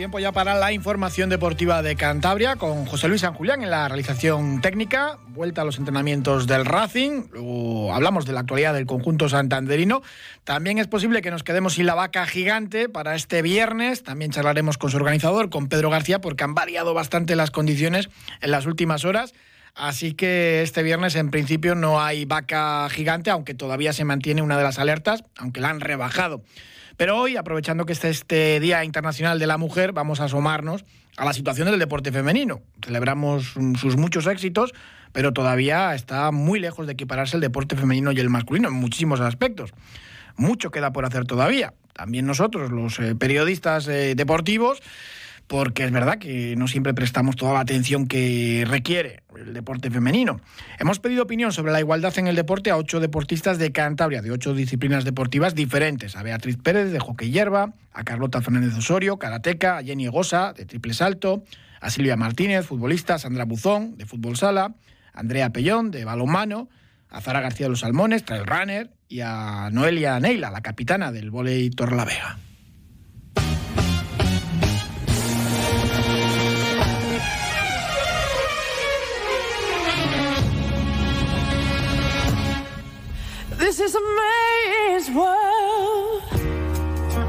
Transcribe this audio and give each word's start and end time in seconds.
Tiempo 0.00 0.18
ya 0.18 0.32
para 0.32 0.54
la 0.54 0.72
información 0.72 1.28
deportiva 1.28 1.82
de 1.82 1.94
Cantabria 1.94 2.56
con 2.56 2.86
José 2.86 3.06
Luis 3.06 3.20
San 3.20 3.34
Julián 3.34 3.62
en 3.62 3.68
la 3.68 3.86
realización 3.86 4.62
técnica, 4.62 5.18
vuelta 5.28 5.60
a 5.60 5.66
los 5.66 5.76
entrenamientos 5.76 6.46
del 6.46 6.64
Racing, 6.64 7.24
luego 7.32 7.92
hablamos 7.92 8.24
de 8.24 8.32
la 8.32 8.40
actualidad 8.40 8.72
del 8.72 8.86
conjunto 8.86 9.28
santanderino, 9.28 10.00
también 10.44 10.78
es 10.78 10.86
posible 10.86 11.20
que 11.20 11.30
nos 11.30 11.42
quedemos 11.42 11.74
sin 11.74 11.84
la 11.84 11.94
vaca 11.94 12.24
gigante 12.24 12.88
para 12.88 13.14
este 13.14 13.42
viernes, 13.42 14.02
también 14.02 14.30
charlaremos 14.30 14.78
con 14.78 14.90
su 14.90 14.96
organizador, 14.96 15.50
con 15.50 15.68
Pedro 15.68 15.90
García, 15.90 16.18
porque 16.22 16.44
han 16.44 16.54
variado 16.54 16.94
bastante 16.94 17.36
las 17.36 17.50
condiciones 17.50 18.08
en 18.40 18.52
las 18.52 18.64
últimas 18.64 19.04
horas. 19.04 19.34
Así 19.74 20.14
que 20.14 20.62
este 20.62 20.82
viernes 20.82 21.14
en 21.14 21.30
principio 21.30 21.74
no 21.74 22.00
hay 22.00 22.24
vaca 22.24 22.88
gigante, 22.88 23.28
aunque 23.28 23.52
todavía 23.52 23.92
se 23.92 24.06
mantiene 24.06 24.40
una 24.40 24.56
de 24.56 24.64
las 24.64 24.78
alertas, 24.78 25.24
aunque 25.36 25.60
la 25.60 25.68
han 25.68 25.80
rebajado. 25.80 26.42
Pero 27.00 27.16
hoy, 27.16 27.38
aprovechando 27.38 27.86
que 27.86 27.94
este, 27.94 28.10
este 28.10 28.60
Día 28.60 28.84
Internacional 28.84 29.38
de 29.38 29.46
la 29.46 29.56
Mujer, 29.56 29.92
vamos 29.92 30.20
a 30.20 30.24
asomarnos 30.24 30.84
a 31.16 31.24
la 31.24 31.32
situación 31.32 31.70
del 31.70 31.78
deporte 31.78 32.12
femenino. 32.12 32.60
Celebramos 32.84 33.54
sus 33.80 33.96
muchos 33.96 34.26
éxitos, 34.26 34.74
pero 35.10 35.32
todavía 35.32 35.94
está 35.94 36.30
muy 36.30 36.60
lejos 36.60 36.86
de 36.86 36.92
equipararse 36.92 37.38
el 37.38 37.40
deporte 37.40 37.74
femenino 37.74 38.12
y 38.12 38.20
el 38.20 38.28
masculino 38.28 38.68
en 38.68 38.74
muchísimos 38.74 39.18
aspectos. 39.22 39.72
Mucho 40.36 40.70
queda 40.70 40.92
por 40.92 41.06
hacer 41.06 41.24
todavía. 41.24 41.72
También 41.94 42.26
nosotros, 42.26 42.70
los 42.70 42.98
eh, 42.98 43.14
periodistas 43.14 43.88
eh, 43.88 44.14
deportivos, 44.14 44.82
porque 45.50 45.82
es 45.82 45.90
verdad 45.90 46.18
que 46.18 46.54
no 46.54 46.68
siempre 46.68 46.94
prestamos 46.94 47.34
toda 47.34 47.54
la 47.54 47.58
atención 47.58 48.06
que 48.06 48.64
requiere 48.68 49.24
el 49.36 49.52
deporte 49.52 49.90
femenino. 49.90 50.40
Hemos 50.78 51.00
pedido 51.00 51.24
opinión 51.24 51.50
sobre 51.50 51.72
la 51.72 51.80
igualdad 51.80 52.16
en 52.20 52.28
el 52.28 52.36
deporte 52.36 52.70
a 52.70 52.76
ocho 52.76 53.00
deportistas 53.00 53.58
de 53.58 53.72
Cantabria, 53.72 54.22
de 54.22 54.30
ocho 54.30 54.54
disciplinas 54.54 55.04
deportivas 55.04 55.56
diferentes, 55.56 56.14
a 56.14 56.22
Beatriz 56.22 56.56
Pérez 56.56 56.92
de 56.92 57.00
hockey 57.00 57.32
hierba, 57.32 57.72
a 57.92 58.04
Carlota 58.04 58.40
Fernández 58.42 58.76
Osorio, 58.76 59.18
karateca, 59.18 59.78
a 59.78 59.82
Jenny 59.82 60.06
Gosa 60.06 60.52
de 60.52 60.66
triple 60.66 60.94
salto, 60.94 61.42
a 61.80 61.90
Silvia 61.90 62.14
Martínez, 62.14 62.64
futbolista, 62.64 63.18
Sandra 63.18 63.44
Buzón 63.44 63.96
de 63.96 64.06
fútbol 64.06 64.36
sala, 64.36 64.76
a 65.12 65.18
Andrea 65.18 65.50
Pellón 65.50 65.90
de 65.90 66.04
balonmano, 66.04 66.68
a 67.08 67.20
Zara 67.22 67.40
García 67.40 67.66
de 67.66 67.70
los 67.70 67.80
Salmones, 67.80 68.24
trail 68.24 68.46
runner 68.46 68.92
y 69.08 69.22
a 69.22 69.68
Noelia 69.72 70.20
Neila, 70.20 70.52
la 70.52 70.60
capitana 70.60 71.10
del 71.10 71.32
volei 71.32 71.70
Torlavega. 71.70 72.38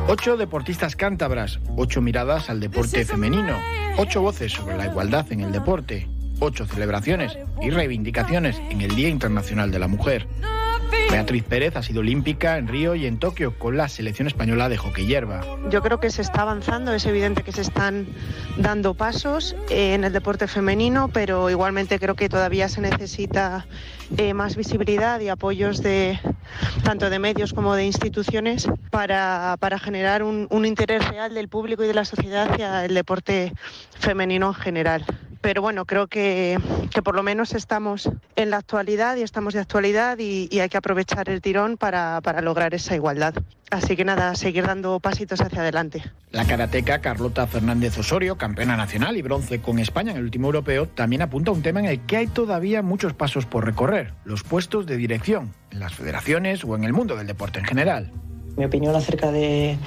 Ocho 0.07 0.37
deportistas 0.37 0.95
cántabras, 0.95 1.59
ocho 1.77 2.01
miradas 2.01 2.49
al 2.49 2.59
deporte 2.59 3.05
femenino, 3.05 3.57
ocho 3.97 4.21
voces 4.21 4.51
sobre 4.51 4.75
la 4.75 4.87
igualdad 4.87 5.31
en 5.31 5.41
el 5.41 5.51
deporte, 5.51 6.07
ocho 6.39 6.65
celebraciones 6.65 7.37
y 7.61 7.69
reivindicaciones 7.69 8.57
en 8.71 8.81
el 8.81 8.95
Día 8.95 9.09
Internacional 9.09 9.69
de 9.71 9.79
la 9.79 9.87
Mujer. 9.87 10.27
Beatriz 11.11 11.43
Pérez 11.43 11.75
ha 11.75 11.83
sido 11.83 11.99
olímpica 11.99 12.57
en 12.57 12.69
Río 12.69 12.95
y 12.95 13.05
en 13.05 13.19
Tokio 13.19 13.59
con 13.59 13.75
la 13.75 13.89
selección 13.89 14.27
española 14.27 14.69
de 14.69 14.77
hockey 14.77 15.05
hierba. 15.05 15.41
Yo 15.69 15.81
creo 15.81 15.99
que 15.99 16.09
se 16.09 16.21
está 16.21 16.43
avanzando, 16.43 16.93
es 16.93 17.05
evidente 17.05 17.43
que 17.43 17.51
se 17.51 17.59
están 17.59 18.07
dando 18.55 18.93
pasos 18.93 19.53
en 19.69 20.05
el 20.05 20.13
deporte 20.13 20.47
femenino, 20.47 21.09
pero 21.09 21.49
igualmente 21.49 21.99
creo 21.99 22.15
que 22.15 22.29
todavía 22.29 22.69
se 22.69 22.79
necesita 22.79 23.67
eh, 24.17 24.33
más 24.33 24.55
visibilidad 24.55 25.19
y 25.19 25.27
apoyos 25.27 25.83
de 25.83 26.17
tanto 26.83 27.09
de 27.09 27.19
medios 27.19 27.51
como 27.51 27.75
de 27.75 27.83
instituciones 27.83 28.69
para, 28.89 29.57
para 29.59 29.79
generar 29.79 30.23
un, 30.23 30.47
un 30.49 30.65
interés 30.65 31.05
real 31.09 31.33
del 31.33 31.49
público 31.49 31.83
y 31.83 31.87
de 31.87 31.93
la 31.93 32.05
sociedad 32.05 32.49
hacia 32.49 32.85
el 32.85 32.93
deporte 32.93 33.51
femenino 33.99 34.47
en 34.47 34.53
general 34.53 35.05
pero 35.41 35.61
bueno, 35.61 35.85
creo 35.85 36.07
que, 36.07 36.57
que, 36.93 37.01
por 37.01 37.15
lo 37.15 37.23
menos 37.23 37.53
estamos 37.53 38.09
en 38.35 38.49
la 38.49 38.57
actualidad 38.57 39.17
y 39.17 39.23
estamos 39.23 39.53
de 39.53 39.59
actualidad 39.59 40.17
y, 40.19 40.47
hay 40.59 40.69
que 40.69 40.77
aprovechar 40.77 41.29
el 41.29 41.41
tirón 41.41 41.77
para, 41.77 42.21
para, 42.21 42.41
lograr 42.41 42.73
esa 42.73 42.95
igualdad. 42.95 43.33
Así 43.71 43.95
que 43.95 44.05
nada, 44.05 44.35
seguir 44.35 44.65
dando 44.65 44.99
pasitos 44.99 45.41
hacia 45.41 45.61
adelante. 45.61 46.03
La 46.31 46.45
karateca 46.45 46.99
Carlota 46.99 47.47
Fernández 47.47 47.97
Osorio, 47.97 48.37
campeona 48.37 48.77
nacional 48.77 49.17
y 49.17 49.21
bronce 49.21 49.61
con 49.61 49.79
España 49.79 50.11
en 50.11 50.17
el 50.17 50.23
último 50.23 50.47
europeo, 50.47 50.87
también 50.87 51.23
apunta 51.23 51.51
a 51.51 51.53
un 51.53 51.63
tema 51.63 51.79
en 51.79 51.87
el 51.87 51.99
que 52.01 52.17
hay 52.17 52.27
todavía 52.27 52.81
muchos 52.81 53.13
pasos 53.13 53.45
por 53.45 53.65
recorrer, 53.65 54.13
los 54.23 54.43
puestos 54.43 54.85
de 54.85 54.97
dirección, 54.97 55.53
en 55.71 55.79
las 55.79 55.95
federaciones 55.95 56.63
o 56.63 56.75
en 56.75 56.83
el 56.83 56.93
mundo 56.93 57.15
del 57.15 57.27
deporte 57.27 57.59
en 57.59 57.65
general. 57.65 58.11
Mi 58.57 58.65
opinión 58.65 58.95
acerca 58.95 59.31
de, 59.31 59.77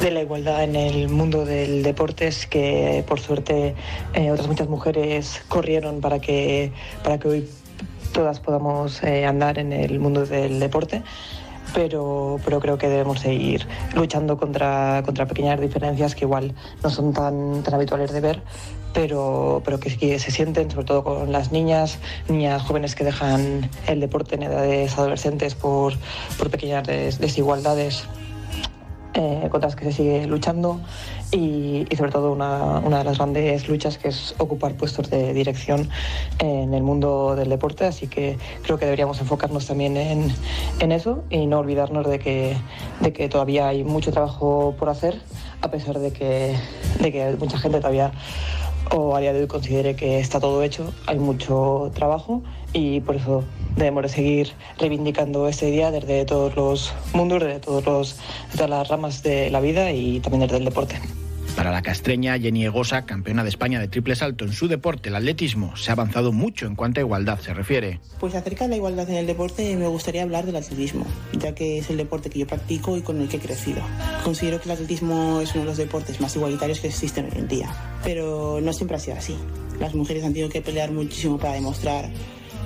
la 0.00 0.20
igualdad 0.20 0.64
en 0.64 0.76
el 0.76 1.08
mundo 1.08 1.44
del 1.44 1.82
deporte 1.82 2.26
es 2.26 2.46
que, 2.46 3.04
por 3.06 3.20
suerte, 3.20 3.74
eh, 4.14 4.30
otras 4.30 4.48
muchas 4.48 4.68
mujeres 4.68 5.42
corrieron 5.48 6.00
para 6.00 6.18
que, 6.18 6.72
para 7.04 7.18
que 7.18 7.28
hoy 7.28 7.48
todas 8.12 8.40
podamos 8.40 9.02
eh, 9.02 9.24
andar 9.24 9.58
en 9.58 9.72
el 9.72 10.00
mundo 10.00 10.26
del 10.26 10.58
deporte. 10.60 11.02
Pero, 11.74 12.40
pero 12.44 12.60
creo 12.60 12.78
que 12.78 12.88
debemos 12.88 13.20
seguir 13.20 13.66
luchando 13.94 14.38
contra, 14.38 15.02
contra 15.04 15.26
pequeñas 15.26 15.60
diferencias 15.60 16.14
que 16.14 16.24
igual 16.24 16.54
no 16.82 16.88
son 16.88 17.12
tan, 17.12 17.62
tan 17.62 17.74
habituales 17.74 18.10
de 18.10 18.20
ver, 18.20 18.42
pero, 18.98 19.62
pero 19.64 19.78
que, 19.78 19.96
que, 19.96 20.18
se 20.18 20.32
sienten, 20.32 20.72
sobre 20.72 20.84
todo 20.84 21.04
con 21.04 21.30
las 21.30 21.52
niñas, 21.52 22.00
niñas 22.28 22.60
jóvenes 22.62 22.96
que 22.96 23.04
dejan 23.04 23.70
el 23.86 24.00
deporte 24.00 24.34
en 24.34 24.42
edades 24.42 24.98
adolescentes 24.98 25.54
por, 25.54 25.92
por 26.36 26.50
pequeñas 26.50 26.84
des, 26.84 27.20
desigualdades 27.20 28.02
eh, 29.14 29.46
contra 29.52 29.68
las 29.68 29.76
que 29.76 29.84
se 29.84 29.92
sigue 29.92 30.26
luchando. 30.26 30.80
Y, 31.30 31.86
y 31.88 31.96
sobre 31.96 32.10
todo 32.10 32.32
una, 32.32 32.78
una, 32.78 32.98
de 32.98 33.04
las 33.04 33.18
grandes 33.18 33.68
luchas 33.68 33.98
que 33.98 34.08
es 34.08 34.34
ocupar 34.38 34.74
puestos 34.74 35.10
de 35.10 35.32
dirección 35.32 35.88
en 36.40 36.74
el 36.74 36.82
mundo 36.82 37.36
del 37.36 37.50
deporte, 37.50 37.84
así 37.84 38.08
que 38.08 38.36
creo 38.62 38.78
que 38.78 38.86
deberíamos 38.86 39.20
enfocarnos 39.20 39.66
también 39.66 39.96
en, 39.96 40.32
en 40.80 40.90
eso 40.90 41.22
y 41.30 41.46
no 41.46 41.58
olvidarnos 41.58 42.08
de 42.08 42.18
que, 42.18 42.56
de 43.00 43.12
que 43.12 43.28
todavía 43.28 43.68
hay 43.68 43.84
mucho 43.84 44.10
trabajo 44.10 44.74
por 44.78 44.88
hacer, 44.88 45.20
a 45.60 45.70
pesar 45.70 45.98
de 45.98 46.12
que, 46.12 46.56
de 46.98 47.12
que 47.12 47.36
mucha 47.38 47.58
gente 47.58 47.78
todavía 47.78 48.10
o 48.90 49.16
a 49.16 49.20
día 49.20 49.32
de 49.32 49.40
hoy 49.40 49.46
considere 49.46 49.96
que 49.96 50.18
está 50.18 50.40
todo 50.40 50.62
hecho, 50.62 50.92
hay 51.06 51.18
mucho 51.18 51.90
trabajo 51.94 52.42
y 52.72 53.00
por 53.00 53.16
eso 53.16 53.44
debemos 53.76 54.02
de 54.02 54.08
seguir 54.08 54.52
reivindicando 54.78 55.48
este 55.48 55.70
día 55.70 55.90
desde 55.90 56.24
todos 56.24 56.56
los 56.56 56.92
mundos, 57.12 57.42
desde, 57.42 57.60
todos 57.60 57.84
los, 57.84 58.16
de 58.50 58.56
todas 58.56 58.70
las 58.70 58.88
ramas 58.88 59.22
de 59.22 59.50
la 59.50 59.60
vida 59.60 59.92
y 59.92 60.20
también 60.20 60.42
desde 60.42 60.58
el 60.58 60.64
deporte. 60.64 61.00
Para 61.58 61.72
la 61.72 61.82
castreña 61.82 62.38
Jenny 62.38 62.66
Egosa, 62.66 63.04
campeona 63.04 63.42
de 63.42 63.48
España 63.48 63.80
de 63.80 63.88
triple 63.88 64.14
salto 64.14 64.44
en 64.44 64.52
su 64.52 64.68
deporte, 64.68 65.08
el 65.08 65.16
atletismo, 65.16 65.76
se 65.76 65.90
ha 65.90 65.94
avanzado 65.94 66.30
mucho 66.30 66.66
en 66.66 66.76
cuanto 66.76 67.00
a 67.00 67.02
igualdad 67.02 67.40
se 67.40 67.52
refiere. 67.52 67.98
Pues 68.20 68.36
acerca 68.36 68.66
de 68.66 68.70
la 68.70 68.76
igualdad 68.76 69.10
en 69.10 69.16
el 69.16 69.26
deporte 69.26 69.74
me 69.76 69.88
gustaría 69.88 70.22
hablar 70.22 70.46
del 70.46 70.54
atletismo, 70.54 71.04
ya 71.32 71.56
que 71.56 71.78
es 71.78 71.90
el 71.90 71.96
deporte 71.96 72.30
que 72.30 72.38
yo 72.38 72.46
practico 72.46 72.96
y 72.96 73.02
con 73.02 73.20
el 73.20 73.28
que 73.28 73.38
he 73.38 73.40
crecido. 73.40 73.82
Considero 74.22 74.60
que 74.60 74.66
el 74.66 74.70
atletismo 74.70 75.40
es 75.40 75.52
uno 75.54 75.62
de 75.62 75.70
los 75.70 75.78
deportes 75.78 76.20
más 76.20 76.36
igualitarios 76.36 76.78
que 76.78 76.86
existen 76.86 77.24
hoy 77.24 77.38
en 77.38 77.48
día, 77.48 77.74
pero 78.04 78.60
no 78.62 78.72
siempre 78.72 78.96
ha 78.96 79.00
sido 79.00 79.16
así. 79.16 79.36
Las 79.80 79.96
mujeres 79.96 80.22
han 80.22 80.34
tenido 80.34 80.50
que 80.50 80.62
pelear 80.62 80.92
muchísimo 80.92 81.38
para 81.38 81.54
demostrar 81.54 82.08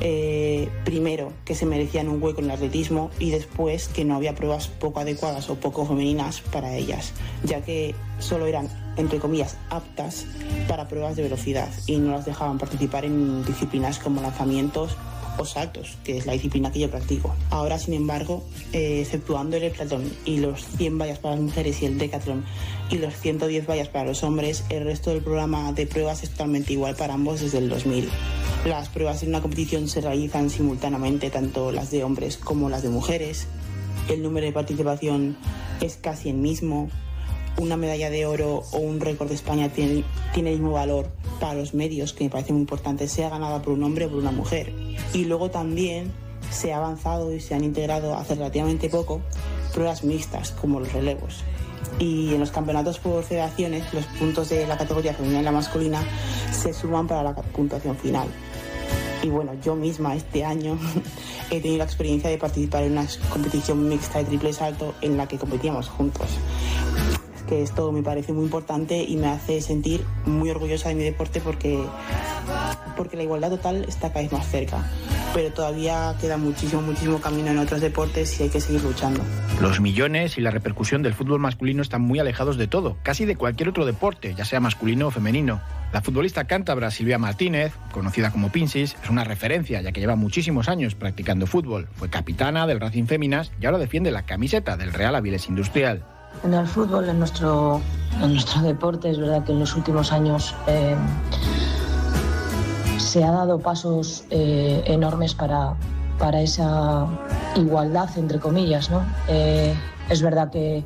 eh, 0.05 0.69
primero 0.85 1.33
que 1.45 1.55
se 1.55 1.65
merecían 1.65 2.09
un 2.09 2.21
hueco 2.21 2.41
en 2.41 2.47
el 2.47 2.51
atletismo 2.51 3.13
y 3.21 3.31
después 3.31 3.87
que 3.87 4.05
no 4.05 4.17
había 4.17 4.35
pruebas 4.35 4.67
poco 4.67 4.99
adecuadas 4.99 5.49
o 5.49 5.55
poco 5.55 5.87
femeninas 5.87 6.41
para 6.41 6.75
ellas, 6.75 7.13
ya 7.45 7.61
que 7.61 7.95
solo 8.19 8.47
eran, 8.47 8.69
entre 8.97 9.21
comillas, 9.21 9.57
aptas 9.71 10.27
para 10.67 10.89
pruebas 10.89 11.15
de 11.15 11.23
velocidad 11.23 11.69
y 11.87 11.99
no 11.99 12.11
las 12.11 12.27
dejaban 12.27 12.59
participar 12.59 13.05
en 13.05 13.45
disciplinas 13.45 14.01
como 14.01 14.21
lanzamientos 14.21 14.97
o 15.39 15.45
saltos, 15.45 15.97
que 16.03 16.19
es 16.19 16.27
la 16.27 16.33
disciplina 16.33 16.73
que 16.73 16.81
yo 16.81 16.91
practico. 16.91 17.33
Ahora, 17.51 17.79
sin 17.79 17.95
embargo, 17.95 18.43
eh, 18.73 19.03
exceptuando 19.03 19.57
el 19.57 19.63
heptatón 19.63 20.13
y 20.25 20.39
los 20.39 20.67
100 20.79 20.99
vallas 20.99 21.21
para 21.21 21.37
las 21.37 21.45
mujeres 21.45 21.81
y 21.81 21.87
el 21.87 21.99
decatlón 21.99 22.45
y 22.91 22.99
los 22.99 23.15
110 23.15 23.69
vallas 23.69 23.89
para 23.89 24.07
los 24.07 24.25
hombres, 24.25 24.65
el 24.69 24.83
resto 24.83 25.11
del 25.11 25.23
programa 25.23 25.73
de 25.73 25.87
pruebas 25.87 26.25
es 26.25 26.31
totalmente 26.31 26.73
igual 26.73 26.97
para 26.97 27.15
ambos 27.15 27.41
desde 27.41 27.59
el 27.59 27.69
2000. 27.69 28.11
Las 28.65 28.89
pruebas 28.89 29.25
en 29.25 29.31
una 29.31 29.41
competición 29.41 29.89
se 29.89 30.01
realizan 30.01 30.49
simultáneamente, 30.49 31.31
tanto 31.31 31.73
las 31.73 31.91
de 31.91 32.05
hombres 32.05 32.37
como 32.37 32.71
las 32.71 32.85
de 32.85 32.91
mujeres. 32.91 33.49
El 34.09 34.23
número 34.23 34.47
de 34.47 34.53
participación 34.53 35.37
es 35.81 35.97
casi 35.97 36.29
el 36.29 36.37
mismo. 36.37 36.89
una 37.59 37.77
medalla 37.77 38.09
de 38.09 38.25
oro 38.25 38.63
o 38.73 38.79
un 38.79 39.01
récord 39.01 39.29
de 39.29 39.35
España 39.35 39.69
tiene, 39.69 40.05
tiene 40.33 40.53
el 40.53 40.61
mismo 40.61 40.73
valor 40.73 41.11
para 41.41 41.55
los 41.55 41.75
medios, 41.75 42.13
que 42.13 42.25
me 42.25 42.31
parece 42.31 42.53
muy 42.53 42.63
importante, 42.63 43.09
sea 43.09 43.29
ganada 43.29 43.61
por 43.61 43.73
un 43.75 43.83
hombre 43.83 44.07
o 44.07 44.11
por 44.11 44.19
una 44.21 44.31
mujer. 44.31 44.73
Y 45.13 45.25
luego 45.25 45.51
también 45.51 46.13
se 46.51 46.73
ha 46.73 46.77
avanzado 46.77 47.35
y 47.35 47.41
se 47.41 47.55
han 47.55 47.65
integrado 47.65 48.15
hace 48.15 48.37
relativamente 48.37 48.89
poco 48.89 49.21
pruebas 49.75 50.05
mixtas, 50.05 50.53
como 50.53 50.79
los 50.79 50.93
relevos. 50.93 51.43
Y 51.99 52.33
en 52.35 52.41
los 52.41 52.53
campeonatos 52.53 52.99
por 53.01 53.23
federaciones, 53.25 53.93
los 53.93 54.07
puntos 54.07 54.49
de 54.49 54.67
la 54.67 54.79
categoría 54.79 55.15
femenina 55.15 55.41
y 55.41 55.45
la 55.45 55.53
masculina 55.53 56.03
se 56.53 56.73
suman 56.73 57.07
para 57.07 57.23
la 57.23 57.35
puntuación 57.35 57.97
final. 57.97 58.29
Y 59.23 59.29
bueno, 59.29 59.53
yo 59.63 59.77
misma 59.77 60.17
este 60.17 60.45
año 60.45 60.79
he 61.51 61.61
tenido 61.61 61.79
la 61.79 61.85
experiencia 61.85 62.29
de 62.29 62.39
participar 62.39 62.83
en 62.83 62.93
una 62.93 63.07
competición 63.31 63.89
mixta 63.89 64.19
de 64.19 64.25
triple 64.25 64.53
salto 64.53 64.95
en 65.01 65.17
la 65.17 65.29
que 65.29 65.39
competíamos 65.39 65.89
juntos. 65.89 66.27
Esto 67.61 67.93
me 67.93 68.03
parece 68.03 68.33
muy 68.33 68.45
importante 68.45 69.03
y 69.03 69.17
me 69.17 69.27
hace 69.27 69.61
sentir 69.61 70.05
muy 70.25 70.51
orgullosa 70.51 70.89
de 70.89 70.95
mi 70.95 71.05
deporte 71.05 71.41
porque, 71.41 71.85
porque 72.97 73.17
la 73.17 73.25
igualdad 73.25 73.51
total 73.51 73.85
está 73.89 74.09
cada 74.09 74.23
vez 74.23 74.33
más 74.33 74.47
cerca 74.49 74.85
pero 75.35 75.51
todavía 75.51 76.15
queda 76.21 76.37
muchísimo, 76.37 76.83
muchísimo 76.83 77.21
camino 77.21 77.51
en 77.51 77.59
otros 77.59 77.81
deportes 77.81 78.39
y 78.39 78.45
hay 78.45 78.49
que 78.49 78.61
seguir 78.61 78.83
luchando. 78.83 79.21
Los 79.61 79.81
millones 79.81 80.39
y 80.39 80.41
la 80.41 80.51
repercusión 80.51 81.03
del 81.03 81.15
fútbol 81.15 81.41
masculino 81.41 81.83
están 81.83 82.03
muy 82.03 82.19
alejados 82.19 82.57
de 82.57 82.67
todo, 82.67 82.97
casi 83.03 83.25
de 83.25 83.37
cualquier 83.37 83.69
otro 83.69 83.87
deporte, 83.87 84.35
ya 84.35 84.45
sea 84.45 84.61
masculino 84.61 85.09
o 85.09 85.11
femenino. 85.11 85.61
La 85.93 86.01
futbolista 86.01 86.45
cántabra 86.45 86.91
Silvia 86.91 87.19
Martínez, 87.19 87.73
conocida 87.93 88.31
como 88.31 88.51
Pinsis, 88.51 88.97
es 89.03 89.11
una 89.11 89.25
referencia 89.25 89.81
ya 89.83 89.93
que 89.93 90.01
lleva 90.01 90.17
muchísimos 90.17 90.69
años 90.69 90.95
practicando 90.95 91.47
fútbol. 91.47 91.89
Fue 91.97 92.09
capitana 92.09 92.67
del 92.67 92.81
Racing 92.81 93.05
Féminas 93.05 93.53
y 93.61 93.67
ahora 93.67 93.79
defiende 93.79 94.11
la 94.11 94.23
camiseta 94.23 94.77
del 94.77 94.93
Real 94.93 95.15
Avilés 95.15 95.49
Industrial. 95.49 96.03
En 96.45 96.55
el 96.55 96.67
fútbol, 96.67 97.09
en 97.09 97.19
nuestro, 97.19 97.81
en 98.21 98.33
nuestro 98.33 98.63
deporte, 98.63 99.11
es 99.11 99.19
verdad 99.19 99.45
que 99.45 99.53
en 99.53 99.61
los 99.61 99.77
últimos 99.77 100.13
años 100.13 100.55
eh, 100.67 100.97
se 102.99 103.23
ha 103.23 103.31
dado 103.31 103.59
pasos 103.59 104.25
eh, 104.31 104.83
enormes 104.87 105.35
para, 105.35 105.75
para 106.19 106.41
esa 106.41 107.07
igualdad, 107.57 108.09
entre 108.17 108.39
comillas. 108.39 108.91
¿no? 108.91 109.03
Eh, 109.29 109.75
es 110.09 110.23
verdad 110.23 110.51
que, 110.51 110.85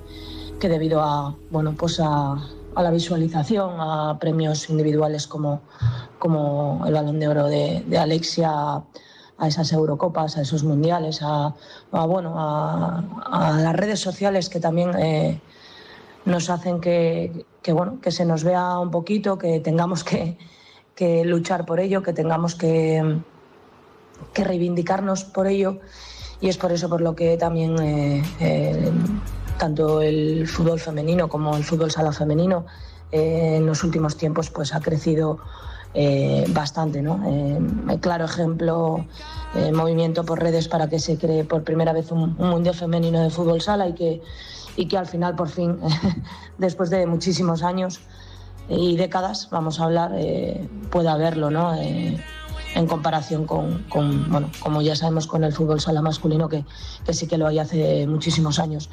que, 0.60 0.68
debido 0.68 1.00
a, 1.00 1.34
bueno, 1.50 1.74
pues 1.76 2.00
a, 2.00 2.36
a, 2.74 2.82
la 2.82 2.90
visualización, 2.90 3.76
a 3.78 4.18
premios 4.18 4.68
individuales 4.68 5.26
como, 5.26 5.62
como 6.18 6.82
el 6.86 6.94
balón 6.94 7.18
de 7.20 7.28
oro 7.28 7.46
de, 7.46 7.84
de 7.86 7.98
Alexia, 7.98 8.82
a 9.38 9.48
esas 9.48 9.72
Eurocopas, 9.72 10.36
a 10.36 10.42
esos 10.42 10.64
mundiales, 10.64 11.20
a, 11.22 11.54
bueno, 11.90 12.34
a, 12.36 13.58
las 13.60 13.76
redes 13.76 14.00
sociales 14.00 14.48
que 14.48 14.60
también 14.60 14.96
eh, 14.98 15.40
nos 16.24 16.48
hacen 16.50 16.80
que, 16.80 17.44
bueno, 17.72 18.00
que 18.00 18.10
se 18.10 18.24
nos 18.24 18.44
vea 18.44 18.78
un 18.78 18.90
poquito, 18.90 19.38
que 19.38 19.60
tengamos 19.60 20.04
que, 20.04 20.36
luchar 21.24 21.66
por 21.66 21.80
ello, 21.80 22.02
que 22.02 22.12
tengamos 22.12 22.54
que, 22.54 23.20
reivindicarnos 24.34 25.24
por 25.24 25.46
ello. 25.46 25.80
Y 26.40 26.48
es 26.48 26.58
por 26.58 26.70
eso 26.72 26.88
por 26.88 27.00
lo 27.00 27.14
que 27.14 27.38
también 27.38 27.78
eh, 27.80 28.22
eh, 28.40 28.90
tanto 29.58 30.02
el 30.02 30.46
fútbol 30.46 30.78
femenino 30.78 31.28
como 31.28 31.56
el 31.56 31.64
fútbol 31.64 31.90
sala 31.90 32.12
femenino 32.12 32.66
en 33.10 33.64
los 33.64 33.84
últimos 33.84 34.18
tiempos 34.18 34.50
pues 34.50 34.74
ha 34.74 34.80
crecido 34.80 35.38
eh, 35.94 36.44
bastante. 36.48 37.00
Eh, 37.00 37.98
claro 38.00 38.24
ejemplo, 38.24 39.04
movimiento 39.72 40.24
por 40.24 40.40
redes 40.40 40.68
para 40.68 40.88
que 40.88 40.98
se 40.98 41.16
cree 41.16 41.44
por 41.44 41.64
primera 41.64 41.92
vez 41.92 42.12
un, 42.12 42.36
un, 42.38 42.50
mundial 42.50 42.74
femenino 42.74 43.22
de 43.22 43.30
fútbol 43.30 43.62
sala 43.62 43.88
y 43.88 43.94
que, 43.94 44.22
y 44.76 44.86
que 44.86 44.98
al 44.98 45.06
final, 45.06 45.34
por 45.34 45.48
fin, 45.48 45.78
después 46.58 46.90
de 46.90 47.06
muchísimos 47.06 47.62
años, 47.62 48.00
y 48.68 48.96
décadas, 48.96 49.48
vamos 49.50 49.80
a 49.80 49.84
hablar, 49.84 50.12
eh, 50.16 50.68
puede 50.90 51.08
haberlo, 51.08 51.50
¿no? 51.50 51.74
Eh, 51.74 52.18
en 52.74 52.86
comparación 52.86 53.46
con, 53.46 53.86
bueno, 54.28 54.50
como 54.60 54.82
ya 54.82 54.94
sabemos 54.96 55.26
con 55.26 55.44
el 55.44 55.52
fútbol 55.52 55.80
sala 55.80 56.02
masculino, 56.02 56.48
que, 56.48 56.64
que, 57.06 57.14
sí 57.14 57.26
que 57.26 57.38
lo 57.38 57.46
hay 57.46 57.58
hace 57.58 58.06
muchísimos 58.06 58.58
años. 58.58 58.90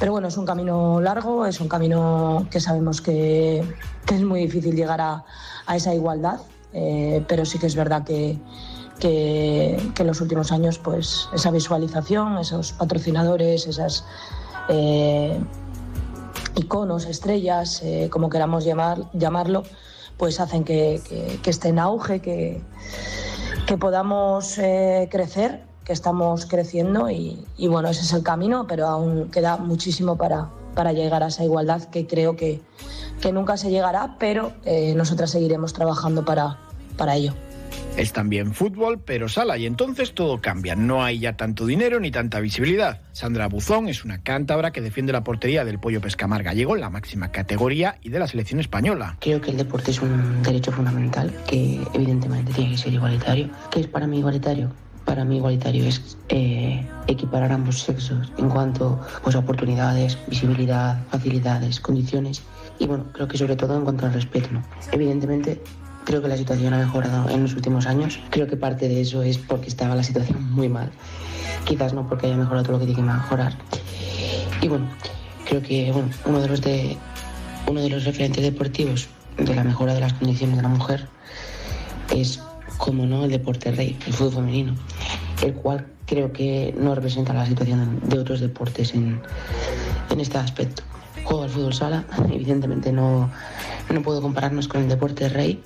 Pero 0.00 0.12
bueno, 0.12 0.26
es 0.26 0.36
un 0.36 0.44
camino 0.44 1.00
largo, 1.00 1.46
es 1.46 1.60
un 1.60 1.68
camino 1.68 2.48
que 2.50 2.58
sabemos 2.58 3.00
que 3.00 3.62
es 4.08 4.22
muy 4.22 4.40
difícil 4.40 4.74
llegar 4.74 5.00
a, 5.00 5.24
a 5.66 5.76
esa 5.76 5.94
igualdad, 5.94 6.40
eh, 6.72 7.24
pero 7.28 7.44
sí 7.44 7.58
que 7.58 7.66
es 7.66 7.76
verdad 7.76 8.04
que, 8.04 8.38
que, 8.98 9.76
en 9.98 10.06
los 10.06 10.20
últimos 10.20 10.52
años, 10.52 10.78
pues 10.78 11.28
esa 11.34 11.50
visualización, 11.50 12.38
esos 12.38 12.72
patrocinadores, 12.72 13.66
esas 13.66 14.04
eh, 14.68 15.38
iconos, 16.56 17.06
estrellas, 17.06 17.82
eh, 17.82 18.08
como 18.10 18.30
queramos 18.30 18.64
llamar, 18.64 19.10
llamarlo, 19.12 19.64
pues 20.16 20.40
hacen 20.40 20.64
que, 20.64 21.00
que, 21.42 21.50
esté 21.50 21.68
en 21.68 21.78
auge, 21.78 22.20
que, 22.20 22.62
podamos 23.80 24.56
crecer, 25.08 25.64
que 25.84 25.94
estamos 25.94 26.44
creciendo 26.44 27.08
y, 27.08 27.46
y, 27.56 27.68
bueno, 27.68 27.88
ese 27.88 28.02
es 28.02 28.12
el 28.12 28.22
camino, 28.22 28.66
pero 28.66 28.86
aún 28.86 29.30
queda 29.30 29.56
muchísimo 29.56 30.16
para, 30.16 30.50
para 30.74 30.92
llegar 30.92 31.22
a 31.22 31.28
esa 31.28 31.42
igualdad 31.42 31.84
que 31.84 32.06
creo 32.06 32.36
que, 32.36 32.60
que 33.22 33.32
nunca 33.32 33.56
se 33.56 33.70
llegará, 33.70 34.16
pero 34.18 34.52
eh, 34.66 34.92
nosotras 34.94 35.30
seguiremos 35.30 35.72
trabajando 35.72 36.24
para, 36.24 36.58
para 36.98 37.16
ello. 37.16 37.32
Es 37.96 38.12
también 38.12 38.54
fútbol, 38.54 39.00
pero 39.00 39.28
sala, 39.28 39.58
y 39.58 39.66
entonces 39.66 40.14
todo 40.14 40.40
cambia. 40.40 40.74
No 40.74 41.04
hay 41.04 41.18
ya 41.20 41.34
tanto 41.36 41.66
dinero 41.66 42.00
ni 42.00 42.10
tanta 42.10 42.40
visibilidad. 42.40 43.02
Sandra 43.12 43.48
Buzón 43.48 43.88
es 43.88 44.04
una 44.04 44.22
cántabra 44.22 44.72
que 44.72 44.80
defiende 44.80 45.12
la 45.12 45.22
portería 45.22 45.64
del 45.64 45.78
pollo 45.78 46.00
pescamar 46.00 46.42
gallego 46.42 46.74
en 46.74 46.80
la 46.80 46.90
máxima 46.90 47.30
categoría 47.30 47.98
y 48.02 48.08
de 48.08 48.18
la 48.18 48.26
selección 48.26 48.60
española. 48.60 49.16
Creo 49.20 49.40
que 49.40 49.50
el 49.50 49.58
deporte 49.58 49.90
es 49.90 50.00
un 50.00 50.42
derecho 50.42 50.72
fundamental 50.72 51.32
que 51.46 51.80
evidentemente 51.92 52.52
tiene 52.52 52.70
que 52.72 52.78
ser 52.78 52.94
igualitario. 52.94 53.50
¿Qué 53.70 53.80
es 53.80 53.86
para 53.86 54.06
mí 54.06 54.18
igualitario? 54.18 54.70
Para 55.04 55.24
mí 55.24 55.36
igualitario 55.36 55.84
es 55.84 56.16
eh, 56.28 56.86
equiparar 57.08 57.52
ambos 57.52 57.80
sexos 57.80 58.32
en 58.38 58.48
cuanto 58.48 59.00
pues, 59.22 59.36
a 59.36 59.40
oportunidades, 59.40 60.16
visibilidad, 60.28 61.04
facilidades, 61.10 61.80
condiciones 61.80 62.42
y 62.82 62.86
bueno, 62.86 63.06
creo 63.12 63.28
que 63.28 63.38
sobre 63.38 63.54
todo 63.56 63.76
en 63.76 63.84
cuanto 63.84 64.06
al 64.06 64.12
respeto. 64.12 64.48
Evidentemente 64.90 65.62
Creo 66.04 66.20
que 66.20 66.28
la 66.28 66.36
situación 66.36 66.74
ha 66.74 66.78
mejorado 66.78 67.30
en 67.30 67.42
los 67.42 67.54
últimos 67.54 67.86
años. 67.86 68.18
Creo 68.30 68.48
que 68.48 68.56
parte 68.56 68.88
de 68.88 69.00
eso 69.00 69.22
es 69.22 69.38
porque 69.38 69.68
estaba 69.68 69.94
la 69.94 70.02
situación 70.02 70.52
muy 70.52 70.68
mal. 70.68 70.90
Quizás 71.64 71.94
no 71.94 72.08
porque 72.08 72.26
haya 72.26 72.36
mejorado 72.36 72.64
todo 72.64 72.72
lo 72.72 72.78
que 72.80 72.86
tiene 72.86 73.00
que 73.00 73.06
mejorar. 73.06 73.56
Y 74.60 74.68
bueno, 74.68 74.88
creo 75.48 75.62
que 75.62 75.92
bueno, 75.92 76.08
uno, 76.24 76.40
de 76.40 76.48
los 76.48 76.60
de, 76.60 76.96
uno 77.68 77.80
de 77.80 77.88
los 77.88 78.04
referentes 78.04 78.42
deportivos 78.42 79.08
de 79.36 79.54
la 79.54 79.62
mejora 79.62 79.94
de 79.94 80.00
las 80.00 80.12
condiciones 80.14 80.56
de 80.56 80.62
la 80.62 80.68
mujer 80.68 81.06
es, 82.12 82.42
como 82.78 83.06
no, 83.06 83.24
el 83.24 83.30
deporte 83.30 83.70
rey, 83.70 83.96
el 84.06 84.12
fútbol 84.12 84.34
femenino, 84.34 84.74
el 85.42 85.54
cual 85.54 85.86
creo 86.06 86.32
que 86.32 86.74
no 86.76 86.96
representa 86.96 87.32
la 87.32 87.46
situación 87.46 88.00
de 88.08 88.18
otros 88.18 88.40
deportes 88.40 88.92
en, 88.94 89.22
en 90.10 90.20
este 90.20 90.38
aspecto. 90.38 90.82
Juego 91.24 91.44
al 91.44 91.50
fútbol 91.50 91.74
sala, 91.74 92.04
evidentemente 92.30 92.92
no, 92.92 93.30
no 93.90 94.02
puedo 94.02 94.20
compararnos 94.20 94.68
con 94.68 94.82
el 94.82 94.88
deporte 94.88 95.28
rey, 95.28 95.62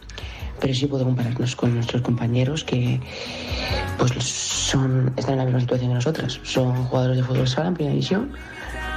pero 0.61 0.75
sí 0.75 0.87
puedo 0.87 1.05
compararnos 1.05 1.57
con 1.57 1.75
nuestros 1.75 2.03
compañeros 2.03 2.65
que 2.65 3.01
pues 3.99 4.13
son, 4.23 5.13
están 5.17 5.35
en 5.35 5.39
la 5.39 5.45
misma 5.45 5.61
situación 5.61 5.91
que 5.91 5.95
nosotras. 5.95 6.41
Son 6.43 6.85
jugadores 6.85 7.17
de 7.17 7.23
fútbol 7.23 7.49
sala 7.49 7.69
en 7.69 7.75
primera 7.75 7.95
división 7.95 8.33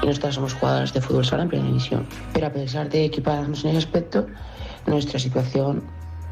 y 0.02 0.08
nosotras 0.08 0.36
somos 0.36 0.54
jugadoras 0.54 0.94
de 0.94 1.02
fútbol 1.02 1.26
sala 1.26 1.44
en 1.44 1.50
primera 1.50 1.68
división. 1.70 2.06
Pero 2.34 2.48
a 2.48 2.52
pesar 2.52 2.90
de 2.90 3.06
equipararnos 3.06 3.64
en 3.64 3.72
ese 3.72 3.80
aspecto, 3.80 4.28
nuestra 4.86 5.20
situación 5.20 5.84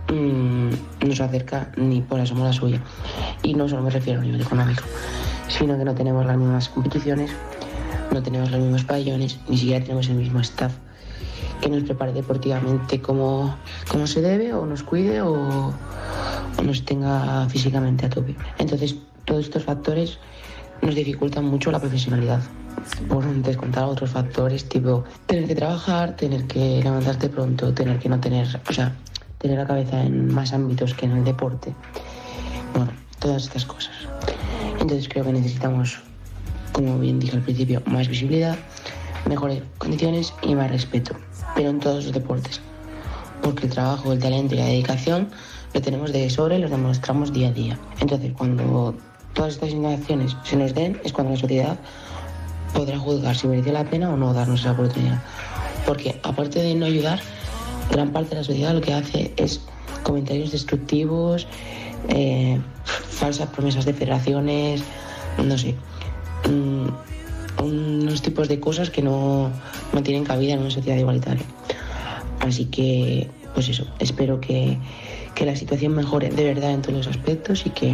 mmm, 0.10 0.70
no 1.06 1.16
se 1.16 1.24
acerca 1.24 1.72
ni 1.76 2.02
por 2.02 2.20
asomo 2.20 2.44
a 2.44 2.48
la 2.48 2.54
suya. 2.54 2.82
Y 3.44 3.54
no 3.54 3.68
solo 3.68 3.84
me 3.84 3.90
refiero 3.90 4.20
a 4.20 4.24
nivel 4.24 4.42
económico, 4.42 4.84
sino 5.48 5.78
que 5.78 5.86
no 5.86 5.94
tenemos 5.94 6.26
las 6.26 6.38
mismas 6.38 6.70
competiciones, 6.70 7.32
no 8.12 8.24
tenemos 8.24 8.52
los 8.52 8.60
mismos 8.60 8.84
pabellones, 8.84 9.40
ni 9.48 9.58
siquiera 9.58 9.84
tenemos 9.84 10.08
el 10.10 10.16
mismo 10.16 10.40
staff 10.40 10.74
que 11.62 11.70
nos 11.70 11.84
prepare 11.84 12.14
deportivamente 12.14 13.02
como, 13.02 13.56
como 13.90 14.08
se 14.08 14.22
debe 14.22 14.54
o 14.54 14.66
nos 14.66 14.84
cuide 14.84 15.22
o, 15.22 15.74
nos 16.64 16.86
tenga 16.86 17.48
físicamente 17.50 18.06
a 18.06 18.10
tope. 18.10 18.36
Entonces, 18.58 18.96
todos 19.26 19.46
estos 19.46 19.64
factores 19.64 20.18
nos 20.82 20.96
dificultan 20.96 21.46
mucho 21.46 21.72
la 21.72 21.80
profesionalidad. 21.80 22.42
Por 23.10 23.26
descontar 23.42 23.86
otros 23.86 24.12
factores, 24.12 24.70
tipo 24.70 25.04
tener 25.26 25.48
que 25.48 25.56
trabajar, 25.56 26.16
tener 26.16 26.46
que 26.46 26.82
levantarte 26.84 27.28
pronto, 27.30 27.74
tener 27.74 28.00
que 28.00 28.08
no 28.08 28.20
tener, 28.20 28.48
o 28.70 28.74
sea, 28.74 28.96
tener 29.40 29.58
la 29.58 29.66
cabeza 29.66 30.04
en 30.04 30.34
más 30.34 30.54
ámbitos 30.54 30.94
que 30.94 31.06
en 31.06 31.14
el 31.14 31.24
deporte. 31.24 31.74
Bueno, 32.74 32.92
todas 33.20 33.44
estas 33.44 33.66
cosas. 33.66 33.94
Entonces 34.74 35.10
creo 35.10 35.26
que 35.26 35.34
necesitamos, 35.34 36.00
como 36.78 37.00
bien 37.00 37.20
dije 37.20 37.36
al 37.36 37.42
principio, 37.42 37.82
más 37.88 38.08
visibilidad, 38.08 38.56
mejores 39.28 39.64
condiciones 39.80 40.32
y 40.44 40.54
más 40.54 40.70
respeto 40.70 41.16
pero 41.56 41.72
en 41.72 41.80
todos 41.80 42.06
los 42.06 42.14
deportes. 42.14 42.62
Porque 43.42 43.66
el 43.66 43.72
trabajo, 43.72 44.14
el 44.14 44.20
talento 44.20 44.54
y 44.54 44.60
la 44.60 44.66
dedicación 44.66 45.30
lo 45.74 45.82
tenemos 45.82 46.14
de 46.14 46.30
sobre 46.30 46.58
y 46.58 46.62
lo 46.62 46.70
demostramos 46.70 47.34
día 47.34 47.48
a 47.50 47.52
día. 47.52 47.80
Entonces, 48.00 48.32
cuando 48.38 48.96
todas 49.34 49.54
estas 49.54 49.72
innovaciones 49.72 50.38
se 50.44 50.56
nos 50.56 50.76
den, 50.76 51.02
es 51.04 51.12
cuando 51.12 51.34
la 51.34 51.40
sociedad 51.40 51.80
podrá 52.76 53.00
juzgar 53.00 53.36
si 53.36 53.48
merece 53.48 53.72
la 53.72 53.84
pena 53.86 54.12
o 54.12 54.18
no 54.18 54.34
darnos 54.34 54.60
esa 54.60 54.74
oportunidad. 54.74 55.20
Porque 55.88 56.20
aparte 56.22 56.62
de 56.62 56.76
no 56.76 56.86
ayudar, 56.86 57.20
gran 57.90 58.12
parte 58.12 58.30
de 58.30 58.36
la 58.36 58.44
sociedad 58.44 58.74
lo 58.74 58.82
que 58.82 58.94
hace 58.94 59.34
es 59.38 59.62
comentarios 60.04 60.52
destructivos, 60.52 61.48
eh, 62.10 62.62
falsas 62.84 63.50
promesas 63.50 63.86
de 63.86 63.94
federaciones, 63.94 64.84
no 65.44 65.58
sé, 65.58 65.76
unos 67.64 68.22
tipos 68.22 68.48
de 68.48 68.60
cosas 68.60 68.90
que 68.90 69.02
no, 69.02 69.52
no 69.94 70.04
tienen 70.04 70.24
cabida 70.24 70.54
en 70.54 70.60
una 70.60 70.72
sociedad 70.72 70.98
igualitaria. 70.98 71.44
Así 72.40 72.66
que, 72.66 73.30
pues 73.54 73.70
eso, 73.70 73.86
espero 74.00 74.40
que, 74.40 74.78
que 75.36 75.46
la 75.46 75.56
situación 75.56 75.94
mejore 75.94 76.30
de 76.30 76.44
verdad 76.44 76.72
en 76.72 76.82
todos 76.82 76.96
los 76.96 77.08
aspectos 77.08 77.66
y 77.66 77.70
que 77.72 77.94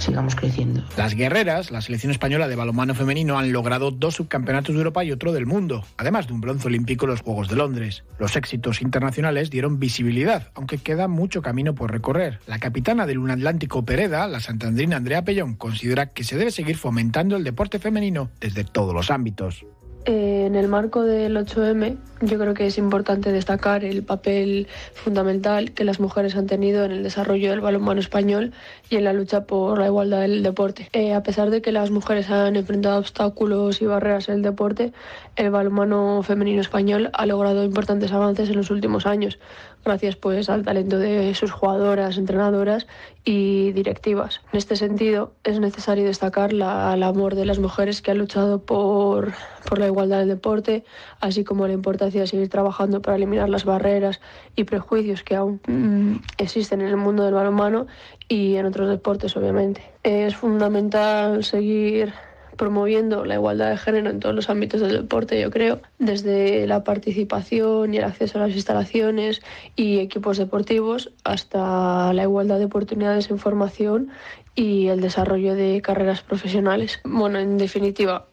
sigamos 0.00 0.34
creciendo. 0.34 0.82
Las 0.96 1.14
guerreras, 1.14 1.70
la 1.70 1.80
selección 1.80 2.12
española 2.12 2.48
de 2.48 2.56
balonmano 2.56 2.94
femenino, 2.94 3.38
han 3.38 3.52
logrado 3.52 3.90
dos 3.90 4.16
subcampeonatos 4.16 4.74
de 4.74 4.78
Europa 4.78 5.04
y 5.04 5.12
otro 5.12 5.32
del 5.32 5.46
mundo, 5.46 5.84
además 5.96 6.26
de 6.26 6.32
un 6.32 6.40
bronce 6.40 6.68
olímpico 6.68 7.04
en 7.04 7.12
los 7.12 7.22
Juegos 7.22 7.48
de 7.48 7.56
Londres. 7.56 8.04
Los 8.18 8.36
éxitos 8.36 8.82
internacionales 8.82 9.50
dieron 9.50 9.78
visibilidad, 9.78 10.50
aunque 10.54 10.78
queda 10.78 11.08
mucho 11.08 11.42
camino 11.42 11.74
por 11.74 11.90
recorrer. 11.90 12.40
La 12.46 12.58
capitana 12.58 13.06
del 13.06 13.18
Un 13.18 13.30
Atlántico 13.30 13.84
Pereda, 13.84 14.26
la 14.28 14.40
santandrina 14.40 14.96
Andrea 14.96 15.24
Pellón, 15.24 15.54
considera 15.54 16.06
que 16.06 16.24
se 16.24 16.36
debe 16.36 16.50
seguir 16.50 16.76
fomentando 16.76 17.36
el 17.36 17.44
deporte 17.44 17.78
femenino 17.78 18.30
desde 18.40 18.64
todos 18.64 18.94
los 18.94 19.10
ámbitos. 19.10 19.64
Eh, 20.08 20.46
en 20.46 20.56
el 20.56 20.68
marco 20.68 21.02
del 21.02 21.36
8M, 21.36 21.98
yo 22.22 22.38
creo 22.38 22.54
que 22.54 22.64
es 22.64 22.78
importante 22.78 23.30
destacar 23.30 23.84
el 23.84 24.02
papel 24.02 24.66
fundamental 24.94 25.72
que 25.72 25.84
las 25.84 26.00
mujeres 26.00 26.34
han 26.34 26.46
tenido 26.46 26.86
en 26.86 26.92
el 26.92 27.02
desarrollo 27.02 27.50
del 27.50 27.60
balonmano 27.60 28.00
español 28.00 28.54
y 28.88 28.96
en 28.96 29.04
la 29.04 29.12
lucha 29.12 29.44
por 29.44 29.78
la 29.78 29.84
igualdad 29.84 30.22
del 30.22 30.42
deporte. 30.42 30.88
Eh, 30.94 31.12
a 31.12 31.22
pesar 31.22 31.50
de 31.50 31.60
que 31.60 31.72
las 31.72 31.90
mujeres 31.90 32.30
han 32.30 32.56
enfrentado 32.56 32.98
obstáculos 32.98 33.82
y 33.82 33.84
barreras 33.84 34.30
en 34.30 34.36
el 34.36 34.42
deporte, 34.42 34.94
el 35.36 35.50
balonmano 35.50 36.22
femenino 36.22 36.62
español 36.62 37.10
ha 37.12 37.26
logrado 37.26 37.62
importantes 37.62 38.10
avances 38.10 38.48
en 38.48 38.56
los 38.56 38.70
últimos 38.70 39.04
años, 39.04 39.38
gracias 39.84 40.16
pues 40.16 40.50
al 40.50 40.64
talento 40.64 40.98
de 40.98 41.34
sus 41.34 41.50
jugadoras, 41.50 42.18
entrenadoras 42.18 42.86
y 43.24 43.72
directivas. 43.72 44.40
En 44.52 44.58
este 44.58 44.76
sentido, 44.76 45.32
es 45.44 45.60
necesario 45.60 46.04
destacar 46.04 46.52
la, 46.52 46.94
el 46.94 47.02
amor 47.02 47.34
de 47.34 47.44
las 47.44 47.58
mujeres 47.58 48.02
que 48.02 48.10
han 48.10 48.18
luchado 48.18 48.60
por, 48.60 49.32
por 49.68 49.78
la 49.78 49.86
igualdad 49.86 50.18
del 50.20 50.28
deporte, 50.28 50.84
así 51.20 51.44
como 51.44 51.66
la 51.66 51.72
importancia 51.72 52.20
de 52.20 52.26
seguir 52.26 52.48
trabajando 52.48 53.02
para 53.02 53.16
eliminar 53.16 53.48
las 53.48 53.64
barreras 53.64 54.20
y 54.56 54.64
prejuicios 54.64 55.22
que 55.22 55.36
aún 55.36 55.60
mm, 55.66 56.16
existen 56.38 56.80
en 56.80 56.88
el 56.88 56.96
mundo 56.96 57.24
del 57.24 57.34
balonmano 57.34 57.86
y 58.28 58.56
en 58.56 58.66
otros 58.66 58.88
deportes, 58.88 59.36
obviamente. 59.36 59.82
Es 60.02 60.36
fundamental 60.36 61.44
seguir 61.44 62.12
promoviendo 62.58 63.24
la 63.24 63.36
igualdad 63.36 63.70
de 63.70 63.78
género 63.78 64.10
en 64.10 64.20
todos 64.20 64.34
los 64.34 64.50
ámbitos 64.50 64.82
del 64.82 64.92
deporte, 64.92 65.40
yo 65.40 65.50
creo, 65.50 65.80
desde 65.98 66.66
la 66.66 66.84
participación 66.84 67.94
y 67.94 67.96
el 67.96 68.04
acceso 68.04 68.36
a 68.38 68.46
las 68.46 68.54
instalaciones 68.54 69.40
y 69.76 70.00
equipos 70.00 70.36
deportivos 70.36 71.10
hasta 71.24 72.12
la 72.12 72.22
igualdad 72.24 72.58
de 72.58 72.66
oportunidades 72.66 73.30
en 73.30 73.38
formación 73.38 74.10
y 74.54 74.88
el 74.88 75.00
desarrollo 75.00 75.54
de 75.54 75.80
carreras 75.80 76.22
profesionales. 76.22 77.00
Bueno, 77.04 77.38
en 77.38 77.56
definitiva, 77.56 78.26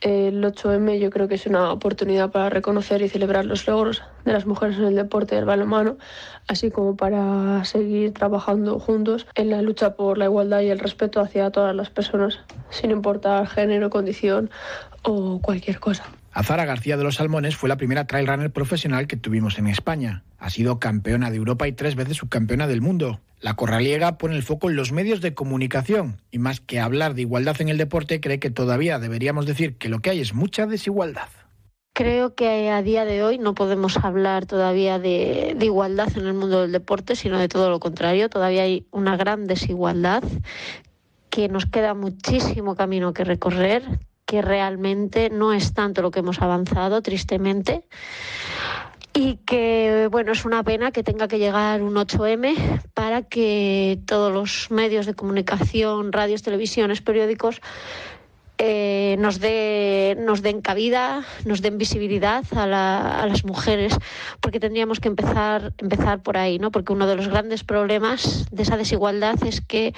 el 0.00 0.44
8M 0.44 0.98
yo 0.98 1.10
creo 1.10 1.28
que 1.28 1.34
es 1.34 1.46
una 1.46 1.72
oportunidad 1.72 2.30
para 2.30 2.50
reconocer 2.50 3.02
y 3.02 3.08
celebrar 3.08 3.44
los 3.46 3.66
logros 3.66 4.02
de 4.24 4.32
las 4.32 4.46
mujeres 4.46 4.78
en 4.78 4.84
el 4.84 4.94
deporte 4.94 5.34
del 5.34 5.44
balonmano, 5.44 5.96
así 6.46 6.70
como 6.70 6.96
para 6.96 7.64
seguir 7.64 8.14
trabajando 8.14 8.78
juntos 8.78 9.26
en 9.34 9.50
la 9.50 9.62
lucha 9.62 9.94
por 9.94 10.18
la 10.18 10.26
igualdad 10.26 10.60
y 10.60 10.70
el 10.70 10.78
respeto 10.78 11.20
hacia 11.20 11.50
todas 11.50 11.74
las 11.74 11.90
personas, 11.90 12.40
sin 12.70 12.90
importar 12.90 13.46
género, 13.46 13.90
condición 13.90 14.50
o 15.02 15.40
cualquier 15.40 15.80
cosa. 15.80 16.04
Azara 16.38 16.66
García 16.66 16.96
de 16.96 17.02
los 17.02 17.16
Salmones 17.16 17.56
fue 17.56 17.68
la 17.68 17.76
primera 17.76 18.06
trail 18.06 18.28
runner 18.28 18.52
profesional 18.52 19.08
que 19.08 19.16
tuvimos 19.16 19.58
en 19.58 19.66
España. 19.66 20.22
Ha 20.38 20.50
sido 20.50 20.78
campeona 20.78 21.32
de 21.32 21.36
Europa 21.36 21.66
y 21.66 21.72
tres 21.72 21.96
veces 21.96 22.18
subcampeona 22.18 22.68
del 22.68 22.80
mundo. 22.80 23.18
La 23.40 23.54
corraliega 23.54 24.18
pone 24.18 24.36
el 24.36 24.44
foco 24.44 24.70
en 24.70 24.76
los 24.76 24.92
medios 24.92 25.20
de 25.20 25.34
comunicación 25.34 26.22
y 26.30 26.38
más 26.38 26.60
que 26.60 26.78
hablar 26.78 27.14
de 27.14 27.22
igualdad 27.22 27.60
en 27.60 27.70
el 27.70 27.76
deporte 27.76 28.20
cree 28.20 28.38
que 28.38 28.50
todavía 28.50 29.00
deberíamos 29.00 29.46
decir 29.46 29.78
que 29.78 29.88
lo 29.88 29.98
que 29.98 30.10
hay 30.10 30.20
es 30.20 30.32
mucha 30.32 30.66
desigualdad. 30.66 31.26
Creo 31.92 32.36
que 32.36 32.70
a 32.70 32.82
día 32.82 33.04
de 33.04 33.24
hoy 33.24 33.38
no 33.38 33.56
podemos 33.56 33.96
hablar 33.96 34.46
todavía 34.46 35.00
de, 35.00 35.56
de, 35.58 35.66
igualdad 35.66 36.16
en 36.16 36.24
el 36.24 36.34
mundo 36.34 36.60
del 36.60 36.70
deporte, 36.70 37.16
sino 37.16 37.36
de 37.40 37.48
todo 37.48 37.68
lo 37.68 37.80
contrario. 37.80 38.28
Todavía 38.28 38.62
hay 38.62 38.86
una 38.92 39.16
gran 39.16 39.48
desigualdad, 39.48 40.22
que 41.30 41.48
nos 41.48 41.66
queda 41.66 41.94
muchísimo 41.94 42.74
camino 42.74 43.12
que 43.12 43.24
recorrer, 43.24 43.82
que 44.28 44.42
realmente 44.42 45.30
no 45.30 45.54
es 45.54 45.72
tanto 45.72 46.02
lo 46.02 46.10
que 46.10 46.18
hemos 46.20 46.42
avanzado, 46.42 47.00
tristemente 47.00 47.84
y 49.14 49.36
que 49.46 50.06
bueno 50.10 50.32
es 50.32 50.44
una 50.44 50.62
pena 50.62 50.92
que 50.92 51.02
tenga 51.02 51.28
que 51.28 51.38
llegar 51.38 51.82
un 51.82 51.94
8M 51.94 52.82
para 52.92 53.22
que 53.22 53.98
todos 54.06 54.30
los 54.30 54.70
medios 54.70 55.06
de 55.06 55.14
comunicación, 55.14 56.12
radios, 56.12 56.42
televisiones, 56.42 57.00
periódicos 57.00 57.62
eh, 58.60 59.14
nos, 59.20 59.38
dé, 59.38 60.16
nos 60.18 60.42
den 60.42 60.60
cabida, 60.60 61.24
nos 61.44 61.62
den 61.62 61.78
visibilidad 61.78 62.44
a, 62.56 62.66
la, 62.66 63.22
a, 63.22 63.26
las 63.28 63.44
mujeres, 63.44 63.96
porque 64.40 64.58
tendríamos 64.58 64.98
que 64.98 65.06
empezar, 65.06 65.72
empezar 65.78 66.22
por 66.22 66.36
ahí, 66.36 66.58
¿no? 66.58 66.72
Porque 66.72 66.92
uno 66.92 67.06
de 67.06 67.14
los 67.14 67.28
grandes 67.28 67.62
problemas 67.62 68.46
de 68.50 68.64
esa 68.64 68.76
desigualdad 68.76 69.36
es 69.46 69.60
que 69.60 69.94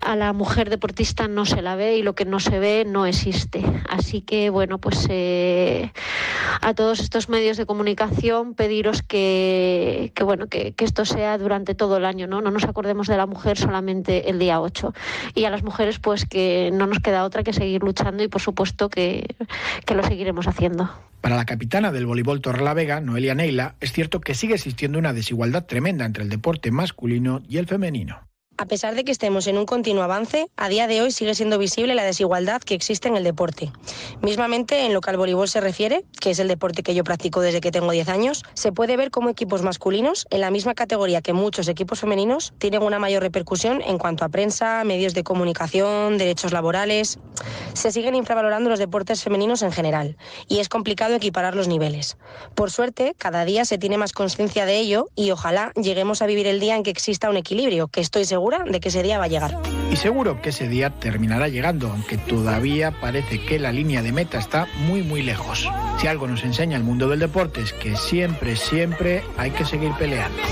a 0.00 0.16
la 0.16 0.32
mujer 0.32 0.70
deportista 0.70 1.28
no 1.28 1.46
se 1.46 1.62
la 1.62 1.76
ve 1.76 1.96
y 1.96 2.02
lo 2.02 2.16
que 2.16 2.24
no 2.24 2.40
se 2.40 2.58
ve 2.58 2.84
no 2.84 3.06
existe. 3.06 3.62
Así 3.88 4.22
que, 4.22 4.50
bueno, 4.50 4.78
pues 4.78 5.06
eh, 5.08 5.92
a 6.62 6.74
todos 6.74 6.98
estos 6.98 7.28
medios 7.28 7.56
de 7.56 7.64
comunicación 7.64 8.54
pediros 8.54 9.02
que, 9.02 10.12
bueno, 10.20 10.48
que, 10.48 10.72
que, 10.72 10.84
esto 10.84 11.04
sea 11.04 11.38
durante 11.38 11.76
todo 11.76 11.98
el 11.98 12.04
año, 12.04 12.26
¿no? 12.26 12.40
No 12.40 12.50
nos 12.50 12.64
acordemos 12.64 13.06
de 13.06 13.16
la 13.16 13.26
mujer 13.26 13.56
solamente 13.56 14.28
el 14.30 14.40
día 14.40 14.60
8. 14.60 14.92
Y 15.36 15.44
a 15.44 15.50
las 15.50 15.62
mujeres, 15.62 16.00
pues 16.00 16.26
que 16.26 16.70
no 16.72 16.88
nos 16.88 16.98
queda 16.98 17.24
otra 17.24 17.44
que 17.44 17.52
seguir 17.52 17.83
luchando 17.84 18.22
y 18.22 18.28
por 18.28 18.40
supuesto 18.40 18.88
que, 18.88 19.36
que, 19.86 19.94
lo 19.94 20.02
seguiremos 20.02 20.46
haciendo. 20.46 20.90
Para 21.20 21.36
la 21.36 21.44
capitana 21.44 21.92
del 21.92 22.06
voleibol 22.06 22.40
Torrelavega, 22.40 23.00
Noelia 23.00 23.34
Neila, 23.34 23.76
es 23.80 23.92
cierto 23.92 24.20
que 24.20 24.34
sigue 24.34 24.54
existiendo 24.54 24.98
una 24.98 25.12
desigualdad 25.12 25.64
tremenda 25.64 26.04
entre 26.04 26.24
el 26.24 26.30
deporte 26.30 26.70
masculino 26.70 27.42
y 27.48 27.58
el 27.58 27.66
femenino. 27.66 28.20
A 28.56 28.66
pesar 28.66 28.94
de 28.94 29.02
que 29.02 29.10
estemos 29.10 29.48
en 29.48 29.58
un 29.58 29.66
continuo 29.66 30.04
avance, 30.04 30.46
a 30.56 30.68
día 30.68 30.86
de 30.86 31.02
hoy 31.02 31.10
sigue 31.10 31.34
siendo 31.34 31.58
visible 31.58 31.96
la 31.96 32.04
desigualdad 32.04 32.62
que 32.62 32.74
existe 32.74 33.08
en 33.08 33.16
el 33.16 33.24
deporte. 33.24 33.72
Mismamente, 34.22 34.86
en 34.86 34.94
lo 34.94 35.00
que 35.00 35.10
al 35.10 35.16
voleibol 35.16 35.48
se 35.48 35.60
refiere, 35.60 36.04
que 36.20 36.30
es 36.30 36.38
el 36.38 36.46
deporte 36.46 36.84
que 36.84 36.94
yo 36.94 37.02
practico 37.02 37.40
desde 37.40 37.60
que 37.60 37.72
tengo 37.72 37.90
10 37.90 38.08
años, 38.08 38.44
se 38.54 38.70
puede 38.70 38.96
ver 38.96 39.10
cómo 39.10 39.28
equipos 39.28 39.62
masculinos, 39.62 40.28
en 40.30 40.40
la 40.40 40.52
misma 40.52 40.74
categoría 40.74 41.20
que 41.20 41.32
muchos 41.32 41.66
equipos 41.66 41.98
femeninos, 41.98 42.54
tienen 42.58 42.84
una 42.84 43.00
mayor 43.00 43.24
repercusión 43.24 43.82
en 43.82 43.98
cuanto 43.98 44.24
a 44.24 44.28
prensa, 44.28 44.84
medios 44.84 45.14
de 45.14 45.24
comunicación, 45.24 46.16
derechos 46.16 46.52
laborales. 46.52 47.18
Se 47.72 47.90
siguen 47.90 48.14
infravalorando 48.14 48.70
los 48.70 48.78
deportes 48.78 49.24
femeninos 49.24 49.62
en 49.62 49.72
general, 49.72 50.16
y 50.46 50.60
es 50.60 50.68
complicado 50.68 51.16
equiparar 51.16 51.56
los 51.56 51.66
niveles. 51.66 52.18
Por 52.54 52.70
suerte, 52.70 53.16
cada 53.18 53.44
día 53.44 53.64
se 53.64 53.78
tiene 53.78 53.98
más 53.98 54.12
conciencia 54.12 54.64
de 54.64 54.78
ello 54.78 55.08
y 55.16 55.32
ojalá 55.32 55.72
lleguemos 55.74 56.22
a 56.22 56.26
vivir 56.26 56.46
el 56.46 56.60
día 56.60 56.76
en 56.76 56.84
que 56.84 56.90
exista 56.90 57.28
un 57.28 57.36
equilibrio, 57.36 57.88
que 57.88 58.00
estoy 58.00 58.24
seguro 58.24 58.43
de 58.50 58.80
que 58.80 58.88
ese 58.88 59.02
día 59.02 59.18
va 59.18 59.24
a 59.24 59.28
llegar. 59.28 59.58
Y 59.90 59.96
seguro 59.96 60.40
que 60.42 60.50
ese 60.50 60.68
día 60.68 60.90
terminará 60.90 61.48
llegando, 61.48 61.90
aunque 61.90 62.18
todavía 62.18 62.90
parece 63.00 63.44
que 63.44 63.58
la 63.58 63.72
línea 63.72 64.02
de 64.02 64.12
meta 64.12 64.38
está 64.38 64.66
muy 64.86 65.02
muy 65.02 65.22
lejos. 65.22 65.68
Si 65.98 66.06
algo 66.06 66.26
nos 66.26 66.44
enseña 66.44 66.76
el 66.76 66.84
mundo 66.84 67.08
del 67.08 67.20
deporte 67.20 67.62
es 67.62 67.72
que 67.72 67.96
siempre, 67.96 68.56
siempre 68.56 69.22
hay 69.36 69.50
que 69.50 69.64
seguir 69.64 69.92
peleando. 69.98 70.42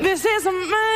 This 0.00 0.24
is 0.24 0.46
a 0.46 0.52
maze. 0.52 0.87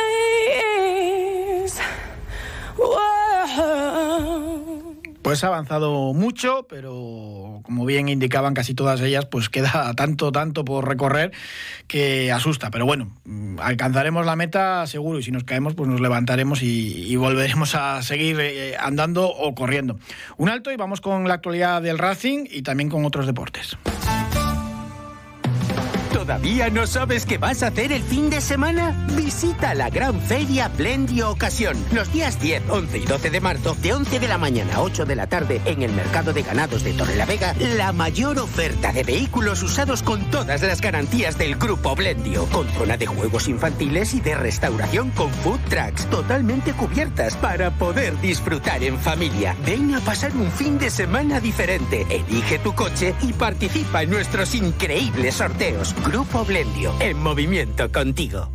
Pues 5.33 5.43
ha 5.43 5.47
avanzado 5.47 6.13
mucho, 6.13 6.67
pero 6.69 7.61
como 7.63 7.87
bien 7.87 8.07
indicaban 8.07 8.53
casi 8.53 8.75
todas 8.75 9.01
ellas, 9.01 9.25
pues 9.25 9.49
queda 9.49 9.91
tanto, 9.95 10.31
tanto 10.31 10.63
por 10.63 10.87
recorrer 10.87 11.31
que 11.87 12.31
asusta. 12.31 12.69
Pero 12.69 12.85
bueno, 12.85 13.09
alcanzaremos 13.59 14.27
la 14.27 14.35
meta 14.35 14.85
seguro 14.85 15.17
y 15.17 15.23
si 15.23 15.31
nos 15.31 15.43
caemos, 15.43 15.73
pues 15.73 15.89
nos 15.89 16.01
levantaremos 16.01 16.61
y, 16.61 17.11
y 17.11 17.15
volveremos 17.15 17.73
a 17.73 18.03
seguir 18.03 18.39
eh, 18.39 18.77
andando 18.77 19.27
o 19.27 19.55
corriendo. 19.55 19.97
Un 20.37 20.49
alto 20.49 20.71
y 20.71 20.75
vamos 20.75 21.01
con 21.01 21.27
la 21.27 21.33
actualidad 21.33 21.81
del 21.81 21.97
Racing 21.97 22.45
y 22.47 22.61
también 22.61 22.91
con 22.91 23.03
otros 23.03 23.25
deportes. 23.25 23.75
¿Todavía 26.23 26.69
no 26.69 26.87
sabes 26.87 27.25
qué 27.25 27.37
vas 27.37 27.63
a 27.63 27.67
hacer 27.67 27.91
el 27.91 28.01
fin 28.01 28.29
de 28.29 28.39
semana? 28.39 28.95
Visita 29.13 29.73
la 29.73 29.89
gran 29.89 30.21
feria 30.21 30.69
Blendio 30.69 31.29
Ocasión. 31.29 31.75
Los 31.91 32.13
días 32.13 32.39
10, 32.39 32.69
11 32.69 32.97
y 32.97 33.05
12 33.05 33.29
de 33.29 33.41
marzo, 33.41 33.75
de 33.81 33.91
11 33.91 34.21
de 34.21 34.27
la 34.29 34.37
mañana 34.37 34.75
a 34.75 34.81
8 34.83 35.03
de 35.03 35.17
la 35.17 35.27
tarde, 35.27 35.59
en 35.65 35.81
el 35.81 35.91
mercado 35.91 36.31
de 36.31 36.43
ganados 36.43 36.85
de 36.85 36.93
Torrelavega, 36.93 37.53
la 37.75 37.91
mayor 37.91 38.39
oferta 38.39 38.93
de 38.93 39.03
vehículos 39.03 39.63
usados 39.63 40.01
con 40.01 40.23
todas 40.31 40.61
las 40.61 40.79
garantías 40.79 41.37
del 41.37 41.57
grupo 41.57 41.93
Blendio. 41.93 42.45
Con 42.45 42.69
zona 42.69 42.95
de 42.95 43.05
juegos 43.05 43.49
infantiles 43.49 44.13
y 44.13 44.21
de 44.21 44.35
restauración 44.35 45.09
con 45.09 45.29
food 45.29 45.59
trucks 45.67 46.09
totalmente 46.09 46.71
cubiertas 46.71 47.35
para 47.35 47.69
poder 47.71 48.17
disfrutar 48.21 48.81
en 48.81 48.97
familia. 48.97 49.57
Ven 49.65 49.93
a 49.93 49.99
pasar 49.99 50.31
un 50.37 50.49
fin 50.49 50.79
de 50.79 50.89
semana 50.89 51.41
diferente. 51.41 52.07
Elige 52.09 52.59
tu 52.59 52.73
coche 52.73 53.13
y 53.21 53.33
participa 53.33 54.03
en 54.03 54.11
nuestros 54.11 54.55
increíbles 54.55 55.35
sorteos. 55.35 55.93
Grupo 56.13 56.45
Blendio, 56.45 56.93
en 56.99 57.17
movimiento 57.17 57.91
contigo. 57.91 58.47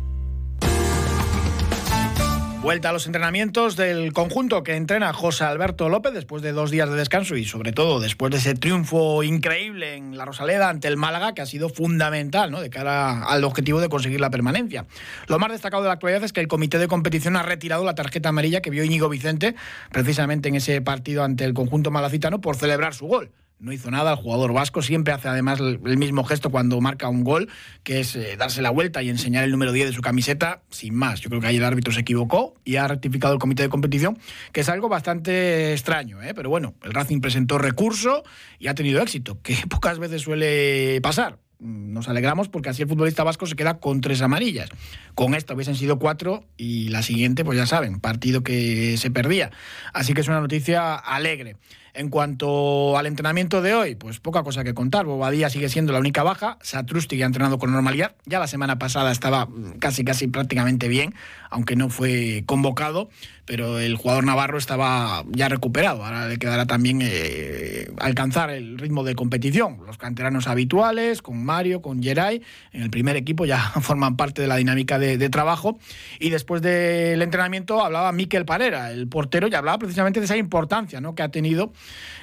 Vuelta 2.61 2.87
a 2.87 2.93
los 2.93 3.05
entrenamientos 3.05 3.75
del 3.75 4.13
conjunto 4.13 4.63
que 4.63 4.77
entrena 4.77 5.11
José 5.11 5.43
Alberto 5.43 5.89
López 5.89 6.13
después 6.13 6.41
de 6.41 6.53
dos 6.53 6.71
días 6.71 6.89
de 6.89 6.95
descanso 6.95 7.35
y 7.35 7.43
sobre 7.43 7.73
todo 7.73 7.99
después 7.99 8.31
de 8.31 8.37
ese 8.37 8.53
triunfo 8.53 9.23
increíble 9.23 9.95
en 9.95 10.17
la 10.17 10.23
Rosaleda 10.23 10.69
ante 10.69 10.87
el 10.87 10.95
Málaga 10.95 11.33
que 11.33 11.41
ha 11.41 11.45
sido 11.45 11.67
fundamental 11.67 12.49
¿no? 12.49 12.61
de 12.61 12.69
cara 12.69 13.25
al 13.25 13.43
objetivo 13.43 13.81
de 13.81 13.89
conseguir 13.89 14.21
la 14.21 14.29
permanencia. 14.29 14.85
Lo 15.27 15.37
más 15.37 15.51
destacado 15.51 15.83
de 15.83 15.87
la 15.87 15.95
actualidad 15.95 16.23
es 16.23 16.31
que 16.31 16.39
el 16.39 16.47
comité 16.47 16.77
de 16.77 16.87
competición 16.87 17.35
ha 17.35 17.43
retirado 17.43 17.83
la 17.83 17.93
tarjeta 17.93 18.29
amarilla 18.29 18.61
que 18.61 18.69
vio 18.69 18.85
Íñigo 18.85 19.09
Vicente 19.09 19.53
precisamente 19.91 20.47
en 20.47 20.55
ese 20.55 20.79
partido 20.79 21.25
ante 21.25 21.43
el 21.43 21.53
conjunto 21.53 21.91
malacitano 21.91 22.39
por 22.39 22.55
celebrar 22.55 22.93
su 22.93 23.07
gol 23.07 23.33
no 23.59 23.71
hizo 23.71 23.91
nada. 23.91 24.11
El 24.11 24.17
jugador 24.17 24.53
vasco 24.53 24.81
siempre 24.81 25.13
hace 25.13 25.27
además 25.27 25.59
el 25.59 25.97
mismo 25.97 26.23
gesto 26.23 26.49
cuando 26.49 26.79
marca 26.81 27.09
un 27.09 27.23
gol, 27.23 27.49
que 27.83 27.99
es 27.99 28.15
eh, 28.15 28.35
darse 28.37 28.61
la 28.61 28.69
vuelta 28.69 29.01
y 29.03 29.09
enseñar 29.09 29.43
el 29.43 29.51
número 29.51 29.71
10 29.71 29.87
de 29.87 29.93
su 29.93 30.01
camiseta, 30.01 30.61
sin 30.69 30.95
más. 30.95 31.21
Yo 31.21 31.29
creo 31.29 31.41
que 31.41 31.47
ahí 31.47 31.57
el 31.57 31.63
árbitro 31.63 31.93
se 31.93 32.01
equivocó 32.01 32.55
y 32.63 32.77
ha 32.77 32.87
rectificado 32.87 33.33
el 33.33 33.39
comité 33.39 33.63
de 33.63 33.69
competición, 33.69 34.17
que 34.51 34.61
es 34.61 34.69
algo 34.69 34.89
bastante 34.89 35.73
extraño. 35.73 36.21
¿eh? 36.21 36.33
Pero 36.33 36.49
bueno, 36.49 36.75
el 36.83 36.93
Racing 36.93 37.21
presentó 37.21 37.57
recurso 37.57 38.23
y 38.57 38.67
ha 38.67 38.75
tenido 38.75 39.01
éxito, 39.01 39.41
que 39.41 39.55
pocas 39.69 39.99
veces 39.99 40.21
suele 40.21 40.99
pasar 41.01 41.37
nos 41.59 42.07
alegramos 42.07 42.47
porque 42.47 42.69
así 42.69 42.81
el 42.81 42.87
futbolista 42.87 43.23
vasco 43.23 43.45
se 43.45 43.55
queda 43.55 43.79
con 43.79 44.01
tres 44.01 44.21
amarillas. 44.21 44.69
Con 45.13 45.35
esta 45.35 45.53
hubiesen 45.53 45.75
sido 45.75 45.99
cuatro 45.99 46.45
y 46.57 46.87
la 46.89 47.03
siguiente, 47.03 47.43
pues 47.43 47.57
ya 47.57 47.65
saben, 47.65 47.99
partido 47.99 48.43
que 48.43 48.97
se 48.97 49.11
perdía. 49.11 49.51
Así 49.93 50.13
que 50.13 50.21
es 50.21 50.27
una 50.27 50.39
noticia 50.39 50.95
alegre. 50.95 51.57
En 51.99 52.07
cuanto 52.07 52.97
al 52.97 53.07
entrenamiento 53.07 53.61
de 53.61 53.75
hoy, 53.75 53.95
pues 53.95 54.21
poca 54.21 54.41
cosa 54.41 54.63
que 54.63 54.73
contar. 54.73 55.05
Bobadilla 55.05 55.49
sigue 55.49 55.67
siendo 55.67 55.91
la 55.91 55.99
única 55.99 56.23
baja. 56.23 56.57
Satrusti 56.61 57.21
ha 57.21 57.25
entrenado 57.25 57.59
con 57.59 57.73
normalidad. 57.73 58.15
Ya 58.25 58.39
la 58.39 58.47
semana 58.47 58.79
pasada 58.79 59.11
estaba 59.11 59.49
casi, 59.79 60.05
casi 60.05 60.27
prácticamente 60.27 60.87
bien, 60.87 61.13
aunque 61.49 61.75
no 61.75 61.89
fue 61.89 62.43
convocado. 62.45 63.09
Pero 63.49 63.79
el 63.79 63.95
jugador 63.95 64.25
navarro 64.25 64.59
estaba 64.59 65.23
ya 65.31 65.49
recuperado. 65.49 66.05
Ahora 66.05 66.27
le 66.27 66.37
quedará 66.37 66.67
también 66.67 66.99
eh, 67.01 67.89
alcanzar 67.97 68.51
el 68.51 68.77
ritmo 68.77 69.03
de 69.03 69.15
competición. 69.15 69.79
Los 69.87 69.97
canteranos 69.97 70.45
habituales, 70.45 71.23
con 71.23 71.43
Mario, 71.43 71.81
con 71.81 72.03
Geray, 72.03 72.43
en 72.73 72.83
el 72.83 72.91
primer 72.91 73.15
equipo 73.15 73.45
ya 73.45 73.57
forman 73.81 74.17
parte 74.17 74.43
de 74.43 74.47
la 74.47 74.57
dinámica 74.57 74.99
de, 74.99 75.29
trabajo. 75.29 75.79
Y 76.19 76.29
después 76.29 76.61
del 76.61 77.19
entrenamiento 77.23 77.83
hablaba 77.83 78.11
Miquel 78.11 78.45
Parera, 78.45 78.91
el 78.91 79.07
portero, 79.07 79.47
y 79.47 79.55
hablaba 79.55 79.79
precisamente 79.79 80.19
de 80.19 80.27
esa 80.27 80.37
importancia 80.37 81.01
¿no? 81.01 81.15
que 81.15 81.23
ha 81.23 81.29
tenido 81.29 81.73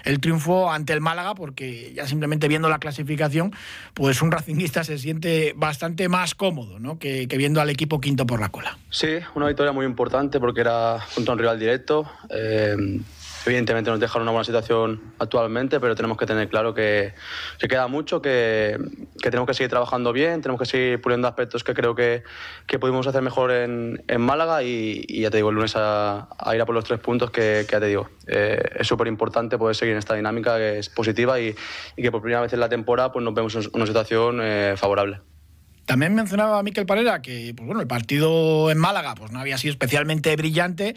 el 0.04 0.20
triunfo 0.20 0.70
ante 0.70 0.92
el 0.92 1.00
Málaga, 1.00 1.34
porque 1.34 1.92
ya 1.92 2.06
simplemente 2.06 2.46
viendo 2.46 2.68
la 2.68 2.78
clasificación, 2.78 3.52
pues 3.94 4.22
un 4.22 4.30
racinguista 4.30 4.84
se 4.84 4.98
siente 4.98 5.54
bastante 5.56 6.08
más 6.08 6.36
cómodo 6.36 6.78
¿no? 6.78 7.00
que, 7.00 7.26
viendo 7.36 7.60
al 7.60 7.68
equipo 7.68 8.00
quinto 8.00 8.26
por 8.26 8.40
la 8.40 8.50
cola. 8.50 8.78
Sí, 8.90 9.18
una 9.34 9.48
victoria 9.48 9.72
muy 9.72 9.84
importante 9.84 10.38
porque 10.38 10.60
era 10.60 11.00
junto 11.16 11.32
a 11.32 11.34
un 11.34 11.38
rival 11.40 11.58
directo. 11.58 12.08
Eh, 12.30 13.00
Evidentemente 13.46 13.90
nos 13.90 14.00
deja 14.00 14.18
una 14.18 14.32
buena 14.32 14.44
situación 14.44 15.00
actualmente, 15.20 15.78
pero 15.78 15.94
tenemos 15.94 16.18
que 16.18 16.26
tener 16.26 16.48
claro 16.48 16.74
que, 16.74 17.14
que 17.60 17.68
queda 17.68 17.86
mucho, 17.86 18.20
que, 18.20 18.76
tenemos 19.22 19.46
que 19.46 19.54
seguir 19.54 19.70
trabajando 19.70 20.12
bien, 20.12 20.42
tenemos 20.42 20.58
que 20.58 20.66
seguir 20.66 21.00
puliendo 21.00 21.28
aspectos 21.28 21.62
que 21.62 21.72
creo 21.72 21.94
que, 21.94 22.24
que 22.66 22.80
pudimos 22.80 23.06
hacer 23.06 23.22
mejor 23.22 23.52
en, 23.52 24.02
en 24.08 24.20
Málaga 24.20 24.64
y, 24.64 25.06
ya 25.20 25.30
te 25.30 25.36
digo, 25.36 25.50
el 25.50 25.54
lunes 25.54 25.76
a, 25.76 26.28
a, 26.36 26.56
ir 26.56 26.60
a 26.60 26.66
por 26.66 26.74
los 26.74 26.82
tres 26.82 26.98
puntos 26.98 27.30
que, 27.30 27.64
ya 27.70 27.78
te 27.78 27.86
digo. 27.86 28.10
Eh, 28.26 28.60
es 28.80 28.86
súper 28.88 29.06
importante 29.06 29.56
poder 29.58 29.76
seguir 29.76 29.92
en 29.92 29.98
esta 29.98 30.14
dinámica 30.14 30.56
que 30.56 30.80
es 30.80 30.88
positiva 30.88 31.38
y, 31.38 31.54
y, 31.96 32.02
que 32.02 32.10
por 32.10 32.22
primera 32.22 32.40
vez 32.40 32.52
en 32.52 32.58
la 32.58 32.68
temporada 32.68 33.12
pues 33.12 33.24
nos 33.24 33.32
vemos 33.32 33.54
en 33.54 33.70
una 33.74 33.86
situación 33.86 34.40
eh, 34.42 34.74
favorable. 34.76 35.20
También 35.86 36.14
mencionaba 36.14 36.62
Miquel 36.62 36.84
Parera 36.84 37.22
que 37.22 37.54
pues 37.56 37.66
bueno, 37.66 37.80
el 37.80 37.86
partido 37.86 38.70
en 38.70 38.78
Málaga 38.78 39.14
pues 39.14 39.30
no 39.30 39.38
había 39.38 39.56
sido 39.56 39.70
especialmente 39.70 40.34
brillante 40.36 40.96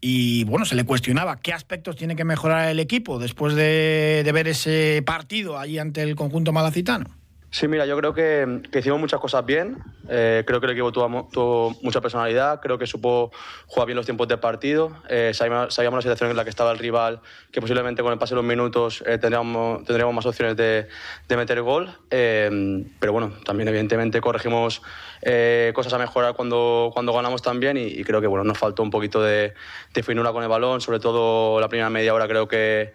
y 0.00 0.44
bueno, 0.44 0.64
se 0.64 0.76
le 0.76 0.84
cuestionaba 0.84 1.40
qué 1.40 1.52
aspectos 1.52 1.96
tiene 1.96 2.16
que 2.16 2.24
mejorar 2.24 2.68
el 2.68 2.80
equipo 2.80 3.18
después 3.18 3.54
de, 3.54 4.22
de 4.24 4.32
ver 4.32 4.48
ese 4.48 5.02
partido 5.04 5.58
allí 5.58 5.78
ante 5.78 6.02
el 6.02 6.16
conjunto 6.16 6.52
malacitano. 6.52 7.19
Sí, 7.52 7.66
mira, 7.66 7.84
yo 7.84 7.96
creo 7.96 8.14
que, 8.14 8.62
que 8.70 8.78
hicimos 8.78 9.00
muchas 9.00 9.18
cosas 9.18 9.44
bien. 9.44 9.82
Eh, 10.08 10.44
creo 10.46 10.60
que 10.60 10.66
el 10.66 10.72
equipo 10.72 10.92
tuvo, 10.92 11.28
tuvo, 11.32 11.76
mucha 11.82 12.00
personalidad. 12.00 12.60
Creo 12.60 12.78
que 12.78 12.86
supo 12.86 13.32
jugar 13.66 13.86
bien 13.86 13.96
los 13.96 14.06
tiempos 14.06 14.28
de 14.28 14.38
partido. 14.38 14.92
Eh, 15.08 15.32
sabíamos, 15.34 15.74
sabíamos, 15.74 15.98
la 15.98 16.02
situación 16.02 16.30
en 16.30 16.36
la 16.36 16.44
que 16.44 16.50
estaba 16.50 16.70
el 16.70 16.78
rival, 16.78 17.20
que 17.50 17.60
posiblemente 17.60 18.02
con 18.02 18.12
el 18.12 18.20
pase 18.20 18.34
de 18.34 18.36
los 18.36 18.44
minutos 18.44 19.02
eh, 19.04 19.18
tendríamos, 19.18 19.84
tendríamos, 19.84 20.14
más 20.14 20.26
opciones 20.26 20.56
de, 20.56 20.86
de 21.28 21.36
meter 21.36 21.60
gol. 21.62 21.92
Eh, 22.08 22.84
pero 23.00 23.12
bueno, 23.12 23.32
también 23.44 23.68
evidentemente 23.68 24.20
corregimos 24.20 24.80
eh, 25.20 25.72
cosas 25.74 25.92
a 25.92 25.98
mejorar 25.98 26.34
cuando, 26.34 26.92
cuando 26.94 27.12
ganamos 27.12 27.42
también 27.42 27.76
y, 27.76 27.82
y, 27.82 28.04
creo 28.04 28.20
que 28.20 28.28
bueno, 28.28 28.44
nos 28.44 28.58
faltó 28.58 28.84
un 28.84 28.90
poquito 28.90 29.20
de, 29.20 29.54
de 29.92 30.02
finura 30.04 30.30
con 30.30 30.44
el 30.44 30.48
balón. 30.48 30.80
Sobre 30.80 31.00
todo 31.00 31.58
la 31.60 31.68
primera 31.68 31.90
media 31.90 32.14
hora 32.14 32.28
creo 32.28 32.46
que 32.46 32.92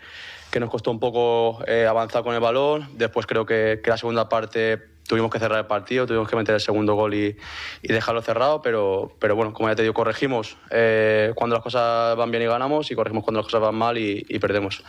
que 0.56 0.62
nos 0.62 0.70
costó 0.70 0.90
un 0.90 1.02
poco 1.02 1.62
eh, 1.68 1.86
avanzar 1.86 2.24
con 2.24 2.34
el 2.34 2.40
balón. 2.40 2.88
Después 2.94 3.26
creo 3.26 3.46
que, 3.46 3.82
la 3.86 3.98
segunda 3.98 4.30
parte 4.30 4.82
tuvimos 5.06 5.30
que 5.30 5.38
cerrar 5.38 5.60
el 5.60 5.66
partido, 5.66 6.08
tuvimos 6.08 6.30
que 6.30 6.38
meter 6.38 6.56
el 6.56 6.62
segundo 6.62 6.94
gol 6.94 7.14
y, 7.14 7.36
y 7.82 7.92
dejarlo 7.92 8.22
cerrado, 8.22 8.62
pero, 8.62 9.14
pero 9.20 9.36
bueno, 9.36 9.52
como 9.52 9.68
ya 9.68 9.76
te 9.76 9.82
digo, 9.82 9.94
corregimos 9.94 10.56
eh, 10.72 11.34
cuando 11.36 11.58
las 11.58 11.62
cosas 11.62 12.16
van 12.16 12.32
bien 12.32 12.44
y 12.44 12.46
ganamos 12.46 12.90
y 12.90 12.96
corregimos 12.96 13.26
cuando 13.26 13.42
las 13.42 13.48
cosas 13.48 13.60
van 13.60 13.76
mal 13.76 13.98
y, 13.98 14.26
y 14.30 14.40
perdemos. 14.40 14.82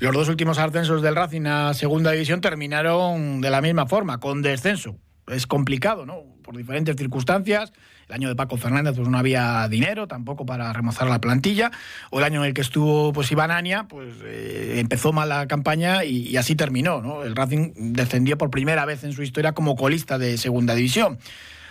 Los 0.00 0.14
dos 0.14 0.30
últimos 0.30 0.58
ascensos 0.58 1.02
del 1.02 1.14
Racing 1.14 1.44
a 1.44 1.74
segunda 1.74 2.12
división 2.12 2.40
terminaron 2.40 3.42
de 3.42 3.50
la 3.50 3.60
misma 3.60 3.84
forma, 3.84 4.20
con 4.20 4.40
descenso. 4.40 4.96
Es 5.26 5.46
complicado, 5.46 6.06
¿no? 6.06 6.22
Por 6.42 6.56
diferentes 6.56 6.96
circunstancias 6.96 7.74
el 8.08 8.14
año 8.14 8.28
de 8.28 8.36
Paco 8.36 8.56
Fernández 8.56 8.96
pues 8.96 9.08
no 9.08 9.18
había 9.18 9.68
dinero 9.68 10.06
tampoco 10.06 10.46
para 10.46 10.72
remozar 10.72 11.08
la 11.08 11.20
plantilla, 11.20 11.70
o 12.10 12.18
el 12.18 12.24
año 12.24 12.42
en 12.42 12.48
el 12.48 12.54
que 12.54 12.62
estuvo 12.62 13.12
pues 13.12 13.30
Iván 13.30 13.50
Ania, 13.50 13.86
pues 13.88 14.14
eh, 14.24 14.76
empezó 14.78 15.12
mal 15.12 15.28
la 15.28 15.46
campaña 15.46 16.04
y, 16.04 16.28
y 16.28 16.36
así 16.36 16.54
terminó, 16.54 17.02
¿no? 17.02 17.22
El 17.22 17.36
Racing 17.36 17.72
descendió 17.76 18.38
por 18.38 18.50
primera 18.50 18.84
vez 18.84 19.04
en 19.04 19.12
su 19.12 19.22
historia 19.22 19.52
como 19.52 19.76
colista 19.76 20.18
de 20.18 20.38
segunda 20.38 20.74
división. 20.74 21.18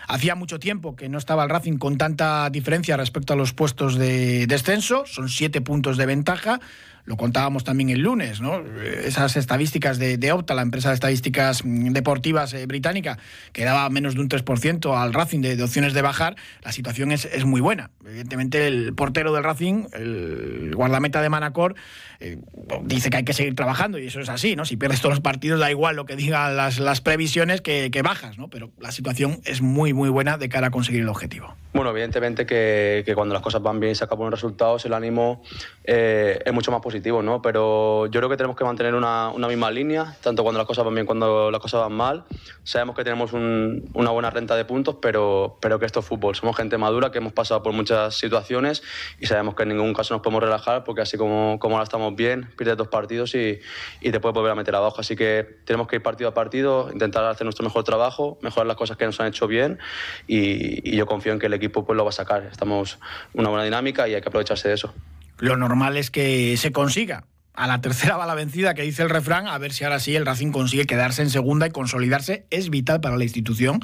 Hacía 0.08 0.36
mucho 0.36 0.58
tiempo 0.58 0.96
que 0.96 1.10
no 1.10 1.18
estaba 1.18 1.44
el 1.44 1.50
Racing 1.50 1.78
con 1.78 1.98
tanta 1.98 2.50
diferencia 2.50 2.96
respecto 2.96 3.34
a 3.34 3.36
los 3.36 3.52
puestos 3.54 3.98
de 3.98 4.48
descenso, 4.48 5.06
son 5.06 5.28
siete 5.28 5.60
puntos 5.60 5.98
de 5.98 6.06
ventaja, 6.06 6.62
lo 7.08 7.16
contábamos 7.16 7.64
también 7.64 7.90
el 7.90 8.02
lunes, 8.02 8.42
¿no? 8.42 8.62
Esas 8.84 9.38
estadísticas 9.38 9.98
de, 9.98 10.32
Opta, 10.34 10.54
la 10.54 10.62
empresa 10.62 10.90
de 10.90 10.96
estadísticas 10.96 11.62
deportivas 11.64 12.54
eh, 12.54 12.66
británica, 12.66 13.18
que 13.54 13.64
daba 13.64 13.90
menos 13.90 14.16
de 14.16 14.22
un 14.22 14.28
3% 14.28 15.02
al 15.02 15.14
Racing 15.14 15.40
de, 15.40 15.64
opciones 15.64 15.94
de 15.94 16.02
bajar, 16.02 16.36
la 16.64 16.74
situación 16.74 17.14
es, 17.14 17.46
muy 17.46 17.62
buena. 17.62 17.92
Evidentemente, 18.06 18.68
el 18.68 18.94
portero 18.94 19.32
del 19.34 19.46
Racing, 19.46 19.86
el 19.94 20.74
guardameta 20.76 21.22
de 21.22 21.30
Manacor, 21.30 21.76
eh, 22.20 22.40
dice 22.84 23.10
que 23.10 23.18
hay 23.18 23.24
que 23.24 23.34
seguir 23.34 23.56
trabajando 23.56 24.00
y 24.00 24.08
eso 24.08 24.20
es 24.20 24.28
así, 24.28 24.58
¿no? 24.58 24.66
Si 24.66 24.76
pierdes 24.76 25.00
todos 25.00 25.14
los 25.14 25.22
partidos, 25.22 25.62
da 25.62 25.72
igual 25.72 25.96
lo 25.96 26.06
que 26.06 26.18
digan 26.18 26.58
las, 26.58 27.00
previsiones 27.00 27.62
que, 27.62 28.02
bajas, 28.04 28.38
¿no? 28.38 28.50
Pero 28.50 28.72
la 28.82 28.92
situación 28.92 29.40
es 29.46 29.62
muy, 29.62 29.94
muy 29.94 30.10
buena 30.10 30.38
de 30.38 30.50
cara 30.50 30.68
a 30.68 30.72
conseguir 30.72 31.04
el 31.04 31.10
objetivo. 31.10 31.56
Bueno, 31.74 31.92
evidentemente 31.92 32.46
que, 32.46 33.10
cuando 33.16 33.34
las 33.34 33.44
cosas 33.44 33.62
van 33.62 33.80
bien 33.80 33.94
y 33.94 33.96
se 33.96 34.04
acaban 34.04 34.26
los 34.26 34.42
resultados, 34.42 34.84
el 34.86 34.94
ánimo 34.94 35.42
eh, 35.86 36.40
es 36.44 36.54
mucho 36.54 36.72
más 36.72 36.82
positivo 36.82 36.97
¿no? 37.06 37.42
Pero 37.42 38.08
yo 38.08 38.20
creo 38.20 38.30
que 38.30 38.38
tenemos 38.38 38.56
que 38.56 38.64
mantener 38.64 38.96
una, 38.96 39.30
una, 39.30 39.48
misma 39.48 39.72
línea, 39.72 40.16
tanto 40.22 40.44
cuando 40.44 40.58
las 40.58 40.68
cosas 40.68 40.86
van 40.86 40.94
bien 40.94 41.06
cuando 41.06 41.52
las 41.52 41.62
cosas 41.62 41.82
van 41.82 41.94
mal. 41.94 42.26
Sabemos 42.64 42.96
que 42.96 43.04
tenemos 43.04 43.34
un, 43.34 43.90
una 43.94 44.12
buena 44.12 44.30
renta 44.30 44.56
de 44.56 44.66
puntos, 44.66 44.98
pero, 45.02 45.58
pero 45.62 45.80
que 45.80 45.86
esto 45.86 46.00
es 46.00 46.06
fútbol. 46.06 46.36
Somos 46.36 46.56
gente 46.56 46.78
madura 46.78 47.12
que 47.12 47.20
hemos 47.20 47.34
pasado 47.34 47.64
por 47.64 47.74
muchas 47.74 48.16
situaciones 48.16 48.84
y 49.20 49.28
sabemos 49.28 49.56
que 49.56 49.64
en 49.64 49.70
ningún 49.70 49.94
caso 49.94 50.14
nos 50.14 50.22
podemos 50.22 50.44
relajar 50.44 50.84
porque 50.84 51.02
así 51.02 51.18
como, 51.18 51.58
como 51.60 51.76
ahora 51.76 51.84
estamos 51.84 52.16
bien, 52.16 52.50
pierdes 52.58 52.78
dos 52.78 52.88
partidos 52.88 53.36
y, 53.36 53.60
y 54.02 54.12
te 54.12 54.20
puedes 54.20 54.34
volver 54.34 54.52
a 54.52 54.56
meter 54.56 54.76
abajo. 54.76 55.00
Así 55.00 55.16
que 55.16 55.58
tenemos 55.66 55.88
que 55.88 55.98
ir 55.98 56.04
partido 56.04 56.30
a 56.30 56.34
partido, 56.34 56.90
intentar 56.92 57.26
hacer 57.26 57.46
nuestro 57.46 57.64
mejor 57.64 57.84
trabajo, 57.84 58.38
mejorar 58.42 58.68
las 58.68 58.78
cosas 58.78 58.98
que 58.98 59.06
nos 59.06 59.20
han 59.20 59.28
hecho 59.28 59.48
bien 59.48 59.80
y, 60.28 60.90
y 60.90 60.96
yo 60.96 61.06
confío 61.06 61.34
en 61.34 61.40
que 61.40 61.46
el 61.46 61.54
equipo 61.54 61.86
pues, 61.86 61.96
lo 61.96 62.04
va 62.04 62.10
a 62.10 62.14
sacar. 62.14 62.44
Estamos 62.44 63.00
una 63.34 63.50
buena 63.50 63.64
dinámica 63.64 64.08
y 64.08 64.16
hay 64.16 64.22
que 64.22 64.30
aprovecharse 64.30 64.68
de 64.68 64.74
eso 64.76 64.94
lo 65.38 65.58
normal 65.58 65.98
es 65.98 66.12
que 66.12 66.56
se 66.58 66.72
consiga. 66.72 67.26
a 67.54 67.66
la 67.66 67.82
tercera 67.82 68.18
bala 68.18 68.36
vencida 68.36 68.76
que 68.76 68.84
dice 68.84 69.02
el 69.02 69.10
refrán, 69.10 69.48
a 69.48 69.58
ver 69.58 69.74
si 69.74 69.84
ahora 69.84 70.00
sí 70.00 70.16
el 70.16 70.28
Racing 70.28 70.52
consigue 70.52 70.86
quedarse 70.86 71.24
en 71.24 71.32
segunda 71.32 71.66
y 71.66 71.72
consolidarse. 71.72 72.46
Es 72.52 72.70
vital 72.70 73.02
para 73.02 73.18
la 73.18 73.24
institución. 73.24 73.80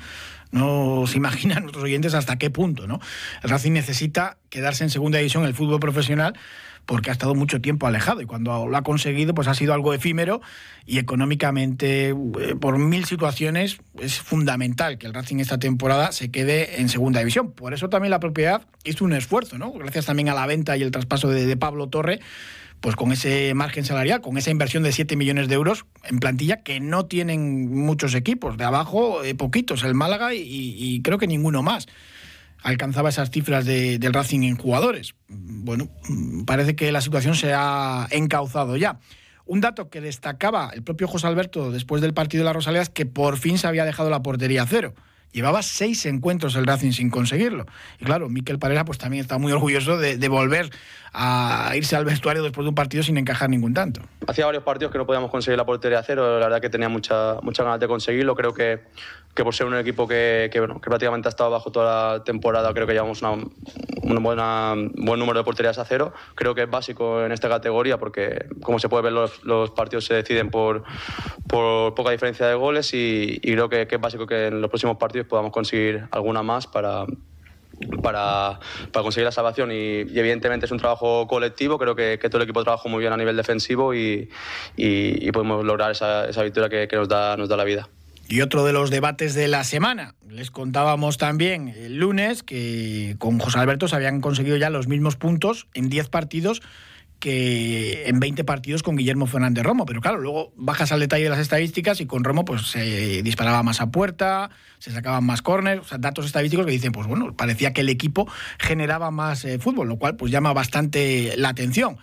No 0.51 1.05
se 1.07 1.17
imaginan 1.17 1.63
nuestros 1.63 1.83
oyentes 1.83 2.13
hasta 2.13 2.37
qué 2.37 2.51
punto, 2.51 2.85
¿no? 2.85 2.99
El 3.41 3.49
Racing 3.49 3.71
necesita 3.71 4.37
quedarse 4.51 4.83
en 4.83 4.91
segunda 4.91 5.17
división 5.17 5.41
en 5.41 5.49
el 5.49 5.55
fútbol 5.55 5.79
profesional 5.79 6.35
porque 6.85 7.09
ha 7.09 7.13
estado 7.13 7.35
mucho 7.35 7.61
tiempo 7.61 7.87
alejado 7.87 8.21
y 8.21 8.25
cuando 8.25 8.67
lo 8.67 8.77
ha 8.77 8.83
conseguido 8.83 9.33
pues 9.33 9.47
ha 9.47 9.53
sido 9.53 9.73
algo 9.73 9.93
efímero 9.93 10.41
y 10.85 10.99
económicamente 10.99 12.09
eh, 12.09 12.15
por 12.59 12.77
mil 12.77 13.05
situaciones 13.05 13.77
es 13.99 14.19
fundamental 14.19 14.97
que 14.97 15.07
el 15.07 15.13
Racing 15.13 15.37
esta 15.37 15.57
temporada 15.57 16.11
se 16.11 16.29
quede 16.31 16.81
en 16.81 16.89
segunda 16.89 17.19
división. 17.19 17.51
Por 17.51 17.73
eso 17.73 17.89
también 17.89 18.11
la 18.11 18.19
propiedad 18.19 18.67
hizo 18.83 19.05
un 19.05 19.13
esfuerzo, 19.13 19.57
¿no? 19.57 19.71
Gracias 19.71 20.05
también 20.05 20.29
a 20.29 20.33
la 20.33 20.45
venta 20.45 20.75
y 20.77 20.81
el 20.81 20.91
traspaso 20.91 21.29
de, 21.29 21.53
Pablo 21.57 21.87
Torre 21.87 22.19
pues 22.81 22.97
con 22.97 23.13
ese 23.13 23.53
margen 23.53 23.85
salarial, 23.85 24.19
con 24.19 24.37
esa 24.37 24.51
inversión 24.51 24.83
de 24.83 24.91
7 24.91 25.15
millones 25.15 25.47
de 25.47 25.55
euros 25.55 25.85
en 26.03 26.19
plantilla 26.19 26.63
que 26.63 26.81
no 26.81 27.05
tienen 27.05 27.71
muchos 27.71 28.13
equipos. 28.13 28.57
De 28.57 28.65
abajo, 28.65 29.23
eh, 29.23 29.35
poquitos, 29.35 29.85
el 29.85 29.93
Málaga 29.93 30.33
y, 30.33 31.01
creo 31.01 31.17
que 31.17 31.27
ninguno 31.27 31.63
más 31.63 31.87
alcanzaba 32.63 33.09
esas 33.09 33.29
cifras 33.29 33.65
de, 33.65 33.99
del 33.99 34.13
Racing 34.13 34.41
en 34.41 34.57
jugadores. 34.57 35.15
Bueno, 35.27 35.89
parece 36.45 36.75
que 36.75 36.91
la 36.91 37.01
situación 37.01 37.35
se 37.35 37.53
ha 37.53 38.07
encauzado 38.09 38.75
ya. 38.77 38.99
Un 39.45 39.59
dato 39.59 39.89
que 39.89 40.01
destacaba 40.01 40.71
el 40.73 40.83
propio 40.83 41.07
José 41.07 41.27
Alberto 41.27 41.71
después 41.71 42.01
del 42.01 42.13
partido 42.13 42.43
de 42.43 42.45
la 42.45 42.53
Rosalía 42.53 42.81
es 42.81 42.89
que 42.89 43.05
por 43.05 43.37
fin 43.37 43.57
se 43.57 43.67
había 43.67 43.85
dejado 43.85 44.09
la 44.09 44.23
portería 44.23 44.63
a 44.63 44.67
cero. 44.67 44.93
Llevaba 45.33 45.63
seis 45.63 46.05
encuentros 46.05 46.55
el 46.55 46.65
Racing 46.65 46.91
sin 46.91 47.09
conseguirlo. 47.09 47.65
Y 47.99 48.05
claro, 48.05 48.29
Miquel 48.29 48.59
Parera 48.59 48.85
pues 48.85 48.99
también 48.99 49.21
está 49.21 49.37
muy 49.37 49.51
orgulloso 49.51 49.97
de, 49.97 50.17
de, 50.17 50.29
volver 50.29 50.69
a 51.11 51.73
irse 51.75 51.95
al 51.95 52.05
vestuario 52.05 52.43
después 52.43 52.63
de 52.63 52.69
un 52.69 52.75
partido 52.75 53.03
sin 53.03 53.17
encajar 53.17 53.49
ningún 53.49 53.73
tanto. 53.73 54.01
Hacía 54.27 54.45
varios 54.45 54.63
partidos 54.63 54.91
que 54.91 54.99
no 54.99 55.05
podíamos 55.05 55.31
conseguir 55.31 55.57
la 55.57 55.65
portería 55.65 55.99
a 55.99 56.03
cero. 56.03 56.39
La 56.39 56.45
verdad 56.45 56.61
que 56.61 56.69
tenía 56.69 56.87
mucha, 56.87 57.39
mucha 57.41 57.63
ganas 57.63 57.79
de 57.79 57.87
conseguirlo. 57.87 58.35
Creo 58.35 58.53
que, 58.53 58.81
que 59.33 59.43
por 59.43 59.55
ser 59.55 59.65
un 59.65 59.75
equipo 59.75 60.07
que, 60.07 60.49
que, 60.51 60.59
bueno, 60.59 60.79
que 60.79 60.89
prácticamente 60.89 61.27
ha 61.27 61.31
estado 61.31 61.49
bajo 61.49 61.71
toda 61.71 62.17
la 62.17 62.23
temporada, 62.23 62.71
creo 62.73 62.85
que 62.85 62.93
llevamos 62.93 63.21
una, 63.21 63.31
un 63.31 64.23
buena, 64.23 64.75
buen 64.95 65.19
número 65.19 65.39
de 65.39 65.43
porterías 65.43 65.77
a 65.79 65.85
cero. 65.85 66.13
Creo 66.35 66.53
que 66.53 66.63
es 66.63 66.69
básico 66.69 67.23
en 67.23 67.31
esta 67.31 67.49
categoría 67.49 67.97
porque, 67.97 68.45
como 68.61 68.79
se 68.79 68.89
puede 68.89 69.03
ver, 69.03 69.13
los, 69.13 69.43
los 69.43 69.71
partidos 69.71 70.05
se 70.05 70.13
deciden 70.13 70.49
por, 70.51 70.83
por 71.47 71.95
poca 71.95 72.11
diferencia 72.11 72.47
de 72.47 72.53
goles 72.53 72.93
y, 72.93 73.39
y 73.41 73.53
creo 73.53 73.69
que, 73.69 73.87
que, 73.87 73.95
es 73.95 74.01
básico 74.01 74.27
que 74.27 74.47
en 74.47 74.61
los 74.61 74.69
próximos 74.69 74.97
partidos 74.97 75.22
podamos 75.23 75.51
conseguir 75.51 76.05
alguna 76.11 76.43
más 76.43 76.67
para, 76.67 77.05
para, 78.01 78.59
para, 78.91 79.03
conseguir 79.03 79.25
la 79.25 79.31
salvación 79.31 79.71
y, 79.71 79.75
y, 79.75 80.19
evidentemente 80.19 80.65
es 80.65 80.71
un 80.71 80.79
trabajo 80.79 81.27
colectivo, 81.27 81.77
creo 81.77 81.95
que, 81.95 82.19
que, 82.19 82.29
todo 82.29 82.37
el 82.37 82.43
equipo 82.43 82.63
trabajó 82.63 82.89
muy 82.89 82.99
bien 82.99 83.13
a 83.13 83.17
nivel 83.17 83.35
defensivo 83.35 83.93
y, 83.93 84.29
y, 84.77 85.27
y 85.27 85.31
podemos 85.31 85.63
lograr 85.65 85.91
esa, 85.91 86.27
esa 86.27 86.43
victoria 86.43 86.69
que, 86.69 86.87
que, 86.87 86.95
nos, 86.95 87.07
da, 87.07 87.37
nos 87.37 87.49
da 87.49 87.57
la 87.57 87.63
vida. 87.63 87.89
Y 88.29 88.41
otro 88.41 88.63
de 88.63 88.73
los 88.73 88.89
debates 88.89 89.33
de 89.33 89.47
la 89.47 89.63
semana, 89.63 90.15
les 90.29 90.49
contábamos 90.49 91.17
también 91.17 91.67
el 91.69 91.97
lunes 91.97 92.41
que 92.41 93.15
con 93.19 93.37
José 93.37 93.59
Alberto 93.59 93.87
se 93.87 93.95
habían 93.95 94.21
conseguido 94.21 94.57
ya 94.57 94.69
los 94.69 94.87
mismos 94.87 95.17
puntos 95.17 95.67
en 95.73 95.89
10 95.89 96.09
partidos 96.09 96.61
que 97.23 98.09
en 98.09 98.19
20 98.19 98.43
partidos 98.43 98.83
con 98.83 98.97
Guillermo 98.97 99.27
Fernández 99.27 99.63
Romo. 99.63 99.85
Pero 99.85 100.01
claro, 100.01 100.19
luego 100.19 100.51
bajas 100.57 100.91
al 100.91 100.99
detalle 100.99 101.23
de 101.23 101.29
las 101.29 101.39
estadísticas 101.39 102.01
y 102.01 102.05
con 102.05 102.25
Romo 102.25 102.43
pues 102.43 102.63
se 102.63 103.23
disparaba 103.23 103.63
más 103.63 103.79
a 103.79 103.91
puerta, 103.91 104.49
se 104.77 104.91
sacaban 104.91 105.25
más 105.25 105.41
córneres, 105.41 105.85
o 105.85 105.87
sea, 105.87 105.99
datos 105.99 106.25
estadísticos 106.25 106.65
que 106.65 106.73
dicen, 106.73 106.91
pues 106.91 107.07
bueno, 107.07 107.33
parecía 107.33 107.71
que 107.71 107.79
el 107.79 107.87
equipo 107.87 108.27
generaba 108.59 109.09
más 109.09 109.45
eh, 109.45 109.57
fútbol, 109.57 109.87
lo 109.87 109.97
cual 109.97 110.17
pues 110.17 110.33
llama 110.33 110.51
bastante 110.51 111.35
la 111.37 111.47
atención. 111.47 111.97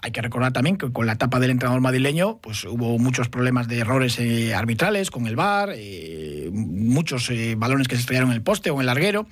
Hay 0.00 0.10
que 0.10 0.20
recordar 0.20 0.52
también 0.52 0.76
que 0.76 0.90
con 0.90 1.06
la 1.06 1.12
etapa 1.12 1.38
del 1.38 1.52
entrenador 1.52 1.80
madrileño 1.80 2.38
pues 2.38 2.64
hubo 2.64 2.98
muchos 2.98 3.28
problemas 3.28 3.68
de 3.68 3.78
errores 3.78 4.18
eh, 4.18 4.56
arbitrales 4.56 5.12
con 5.12 5.28
el 5.28 5.36
VAR, 5.36 5.70
eh, 5.72 6.50
muchos 6.52 7.30
balones 7.56 7.86
que 7.86 7.94
se 7.94 8.00
estrellaron 8.00 8.30
en 8.30 8.34
el 8.34 8.42
poste 8.42 8.70
o 8.70 8.74
en 8.74 8.80
el 8.80 8.86
larguero. 8.86 9.28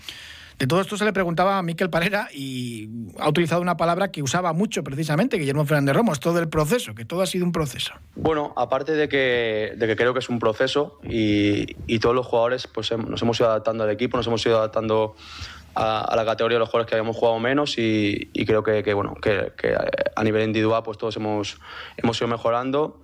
De 0.62 0.68
todo 0.68 0.80
esto 0.80 0.96
se 0.96 1.04
le 1.04 1.12
preguntaba 1.12 1.58
a 1.58 1.62
Miquel 1.64 1.90
Parera 1.90 2.28
y 2.32 2.88
ha 3.18 3.28
utilizado 3.28 3.60
una 3.60 3.76
palabra 3.76 4.12
que 4.12 4.22
usaba 4.22 4.52
mucho 4.52 4.84
precisamente 4.84 5.36
Guillermo 5.36 5.66
Fernández 5.66 5.96
Romo, 5.96 6.12
es 6.12 6.20
todo 6.20 6.38
el 6.38 6.48
proceso, 6.48 6.94
que 6.94 7.04
todo 7.04 7.20
ha 7.20 7.26
sido 7.26 7.44
un 7.44 7.50
proceso. 7.50 7.94
Bueno, 8.14 8.54
aparte 8.56 8.92
de 8.92 9.08
que, 9.08 9.72
de 9.76 9.86
que 9.88 9.96
creo 9.96 10.12
que 10.12 10.20
es 10.20 10.28
un 10.28 10.38
proceso 10.38 11.00
y, 11.02 11.74
y 11.88 11.98
todos 11.98 12.14
los 12.14 12.28
jugadores 12.28 12.68
pues 12.68 12.96
nos 12.96 13.20
hemos 13.20 13.40
ido 13.40 13.48
adaptando 13.48 13.82
al 13.82 13.90
equipo, 13.90 14.16
nos 14.16 14.28
hemos 14.28 14.46
ido 14.46 14.58
adaptando 14.58 15.16
a, 15.74 16.02
a, 16.02 16.14
la 16.14 16.24
categoría 16.24 16.58
de 16.58 16.60
los 16.60 16.68
jugadores 16.68 16.88
que 16.88 16.94
habíamos 16.94 17.16
jugado 17.16 17.40
menos 17.40 17.76
y, 17.76 18.30
y 18.32 18.46
creo 18.46 18.62
que, 18.62 18.84
que 18.84 18.94
bueno 18.94 19.16
que, 19.16 19.52
que, 19.56 19.74
a 20.14 20.22
nivel 20.22 20.44
individual 20.44 20.84
pues 20.84 20.96
todos 20.96 21.16
hemos, 21.16 21.58
hemos 21.96 22.16
ido 22.20 22.28
mejorando. 22.28 23.00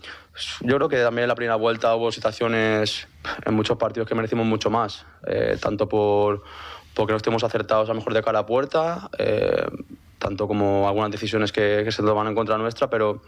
Yo 0.61 0.77
creo 0.77 0.89
que 0.89 0.99
también 0.99 1.25
en 1.25 1.29
la 1.29 1.35
primera 1.35 1.57
vuelta 1.57 1.93
hubo 1.97 2.13
situaciones 2.13 3.09
en 3.45 3.55
muchos 3.55 3.79
partidos 3.79 4.09
que 4.09 4.15
merecimos 4.15 4.47
mucho 4.47 4.71
más, 4.71 5.05
eh, 5.27 5.59
tanto 5.61 5.89
por 5.89 6.45
porque 6.99 7.13
no 7.13 7.19
estemos 7.19 7.45
acertados 7.45 7.89
a 7.89 7.93
lo 7.93 8.01
mejor 8.01 8.13
de 8.13 8.23
cara 8.25 8.41
a 8.41 8.47
puerta, 8.47 9.09
eh, 9.19 9.69
tanto 10.19 10.49
como 10.49 10.89
algunas 10.89 11.13
decisiones 11.13 11.53
que, 11.53 11.83
que 11.85 11.93
se 11.93 12.03
toman 12.03 12.27
en 12.27 12.35
contra 12.35 12.59
nuestra, 12.59 12.91
pero 12.91 13.23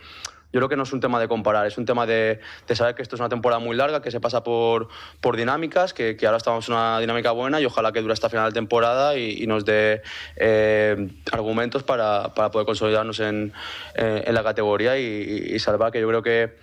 yo 0.52 0.58
creo 0.58 0.68
que 0.68 0.74
no 0.74 0.82
es 0.82 0.92
un 0.92 0.98
tema 0.98 1.20
de 1.20 1.28
comparar, 1.28 1.68
es 1.68 1.78
un 1.78 1.84
tema 1.84 2.04
de, 2.04 2.40
de, 2.66 2.74
saber 2.74 2.96
que 2.96 3.02
esto 3.02 3.14
es 3.14 3.20
una 3.20 3.28
temporada 3.28 3.60
muy 3.60 3.76
larga, 3.76 4.02
que 4.02 4.10
se 4.10 4.18
pasa 4.18 4.42
por, 4.42 4.88
por 5.20 5.36
dinámicas, 5.36 5.94
que, 5.94 6.16
que, 6.16 6.26
ahora 6.26 6.38
estamos 6.38 6.68
en 6.68 6.74
una 6.74 6.98
dinámica 6.98 7.30
buena 7.30 7.60
y 7.60 7.64
ojalá 7.64 7.92
que 7.92 8.00
dure 8.00 8.12
hasta 8.12 8.28
final 8.28 8.50
de 8.50 8.54
temporada 8.54 9.16
y, 9.16 9.40
y 9.40 9.46
nos 9.46 9.64
dé 9.64 10.02
eh, 10.34 11.08
argumentos 11.30 11.84
para, 11.84 12.34
para, 12.34 12.50
poder 12.50 12.66
consolidarnos 12.66 13.20
en, 13.20 13.52
eh, 13.94 14.24
en 14.26 14.34
la 14.34 14.42
categoría 14.42 14.98
y, 14.98 15.52
y, 15.54 15.58
salvar, 15.60 15.92
que 15.92 16.00
yo 16.00 16.08
creo 16.08 16.24
que 16.24 16.58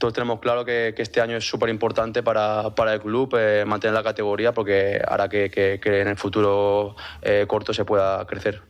todos 0.00 0.14
tenemos 0.14 0.40
claro 0.40 0.64
que, 0.64 0.94
este 0.96 1.20
año 1.20 1.36
es 1.36 1.46
súper 1.46 1.68
importante 1.68 2.22
para, 2.22 2.74
para, 2.74 2.94
el 2.94 3.00
club 3.00 3.36
eh, 3.38 3.64
mantener 3.66 3.94
la 3.94 4.02
categoría 4.02 4.52
porque 4.52 5.00
hará 5.06 5.28
que, 5.28 5.50
que 5.50 6.00
en 6.00 6.08
el 6.08 6.16
futuro 6.16 6.96
eh, 7.22 7.44
corto 7.46 7.72
se 7.72 7.84
pueda 7.84 8.26
crecer. 8.26 8.62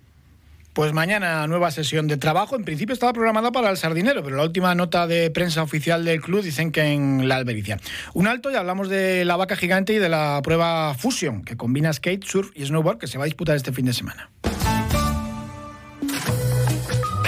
Pues 0.73 0.93
mañana 0.93 1.47
nueva 1.47 1.71
sesión 1.71 2.07
de 2.07 2.17
trabajo. 2.17 2.57
En 2.57 2.65
principio 2.65 2.93
estaba 2.93 3.13
programada 3.13 3.51
para 3.51 3.71
el 3.71 3.77
Sardinero, 3.77 4.23
pero 4.23 4.37
la 4.37 4.45
última 4.45 4.75
nota 4.75 5.07
de 5.07 5.31
prensa 5.31 5.63
oficial 5.63 6.05
del 6.05 6.21
club 6.21 6.43
dicen 6.43 6.73
que 6.73 6.83
en 6.83 7.29
la 7.29 7.37
Albericia. 7.37 7.79
Un 8.15 8.27
alto 8.27 8.51
y 8.51 8.55
hablamos 8.55 8.89
de 8.89 9.25
la 9.25 9.37
vaca 9.37 9.57
gigante 9.57 9.95
y 9.95 9.99
de 9.99 10.09
la 10.09 10.41
prueba 10.43 10.95
Fusion, 10.95 11.43
que 11.43 11.57
combina 11.57 11.93
skate, 11.93 12.25
surf 12.25 12.51
y 12.55 12.67
snowboard, 12.67 12.99
que 12.99 13.09
se 13.09 13.19
va 13.19 13.25
a 13.25 13.27
disputar 13.27 13.57
este 13.57 13.73
fin 13.73 13.87
de 13.87 13.93
semana. 13.93 14.31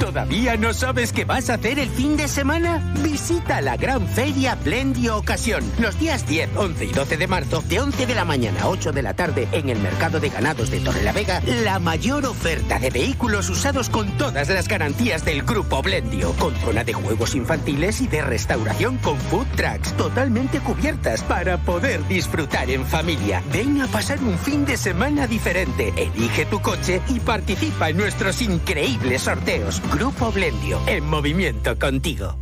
¿Todavía 0.00 0.56
no 0.56 0.72
sabes 0.72 1.12
qué 1.12 1.26
vas 1.26 1.50
a 1.50 1.54
hacer 1.54 1.78
el 1.78 1.90
fin 1.90 2.16
de 2.16 2.26
semana? 2.26 2.82
Visita 3.02 3.60
la 3.60 3.76
gran 3.76 4.08
feria 4.08 4.54
Blendio 4.54 5.18
Ocasión. 5.18 5.62
Los 5.78 5.98
días 6.00 6.26
10, 6.26 6.56
11 6.56 6.84
y 6.86 6.92
12 6.92 7.16
de 7.18 7.26
marzo, 7.26 7.62
de 7.68 7.80
11 7.80 8.06
de 8.06 8.14
la 8.14 8.24
mañana 8.24 8.62
a 8.62 8.68
8 8.68 8.92
de 8.92 9.02
la 9.02 9.12
tarde, 9.14 9.46
en 9.52 9.68
el 9.68 9.78
mercado 9.78 10.18
de 10.18 10.30
ganados 10.30 10.70
de 10.70 10.80
Torrelavega, 10.80 11.42
la 11.64 11.78
mayor 11.78 12.24
oferta 12.24 12.78
de 12.78 12.88
vehículos 12.88 13.50
usados 13.50 13.90
con 13.90 14.10
todas 14.16 14.48
las 14.48 14.68
garantías 14.68 15.24
del 15.26 15.42
grupo 15.42 15.82
Blendio. 15.82 16.32
Con 16.32 16.56
zona 16.56 16.82
de 16.82 16.94
juegos 16.94 17.34
infantiles 17.34 18.00
y 18.00 18.08
de 18.08 18.22
restauración 18.22 18.96
con 18.98 19.18
food 19.18 19.46
trucks 19.54 19.92
totalmente 19.98 20.60
cubiertas 20.60 21.22
para 21.22 21.58
poder 21.58 22.08
disfrutar 22.08 22.70
en 22.70 22.86
familia. 22.86 23.42
Ven 23.52 23.82
a 23.82 23.86
pasar 23.86 24.18
un 24.20 24.38
fin 24.38 24.64
de 24.64 24.78
semana 24.78 25.26
diferente. 25.26 25.92
Elige 25.96 26.46
tu 26.46 26.60
coche 26.62 27.02
y 27.08 27.20
participa 27.20 27.90
en 27.90 27.98
nuestros 27.98 28.40
increíbles 28.40 29.22
sorteos. 29.22 29.82
Grupo 29.92 30.30
Blendio, 30.30 30.80
en 30.86 31.04
movimiento 31.04 31.78
contigo. 31.78 32.36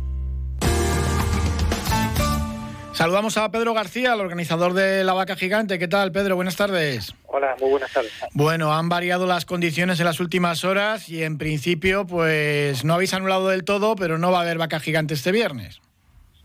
Saludamos 2.93 3.37
a 3.37 3.49
Pedro 3.49 3.73
García, 3.73 4.13
el 4.13 4.21
organizador 4.21 4.73
de 4.73 5.03
la 5.03 5.13
vaca 5.13 5.35
gigante. 5.35 5.79
¿Qué 5.79 5.87
tal, 5.87 6.11
Pedro? 6.11 6.35
Buenas 6.35 6.57
tardes. 6.57 7.15
Hola, 7.25 7.55
muy 7.59 7.71
buenas 7.71 7.91
tardes. 7.91 8.11
Bueno, 8.33 8.73
han 8.73 8.89
variado 8.89 9.25
las 9.25 9.45
condiciones 9.45 9.99
en 9.99 10.05
las 10.05 10.19
últimas 10.19 10.63
horas 10.63 11.09
y 11.09 11.23
en 11.23 11.37
principio, 11.37 12.05
pues 12.05 12.85
no 12.85 12.93
habéis 12.93 13.13
anulado 13.13 13.47
del 13.47 13.63
todo, 13.63 13.95
pero 13.95 14.17
no 14.17 14.31
va 14.31 14.39
a 14.39 14.41
haber 14.41 14.57
vaca 14.57 14.79
gigante 14.79 15.13
este 15.13 15.31
viernes. 15.31 15.81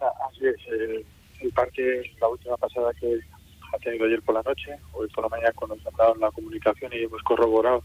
Así 0.00 0.46
es. 0.46 0.56
El, 0.68 1.04
el 1.40 1.52
parque, 1.52 2.12
la 2.20 2.28
última 2.28 2.56
pasada 2.56 2.92
que 2.98 3.18
ha 3.74 3.78
tenido 3.78 4.06
ayer 4.06 4.22
por 4.22 4.36
la 4.36 4.42
noche, 4.42 4.76
hoy 4.92 5.08
por 5.08 5.24
la 5.24 5.28
mañana 5.28 5.52
cuando 5.54 5.76
nos 5.76 5.86
han 5.86 5.96
dado 5.96 6.14
la 6.14 6.30
comunicación 6.30 6.92
y 6.94 7.02
hemos 7.02 7.22
corroborado 7.22 7.82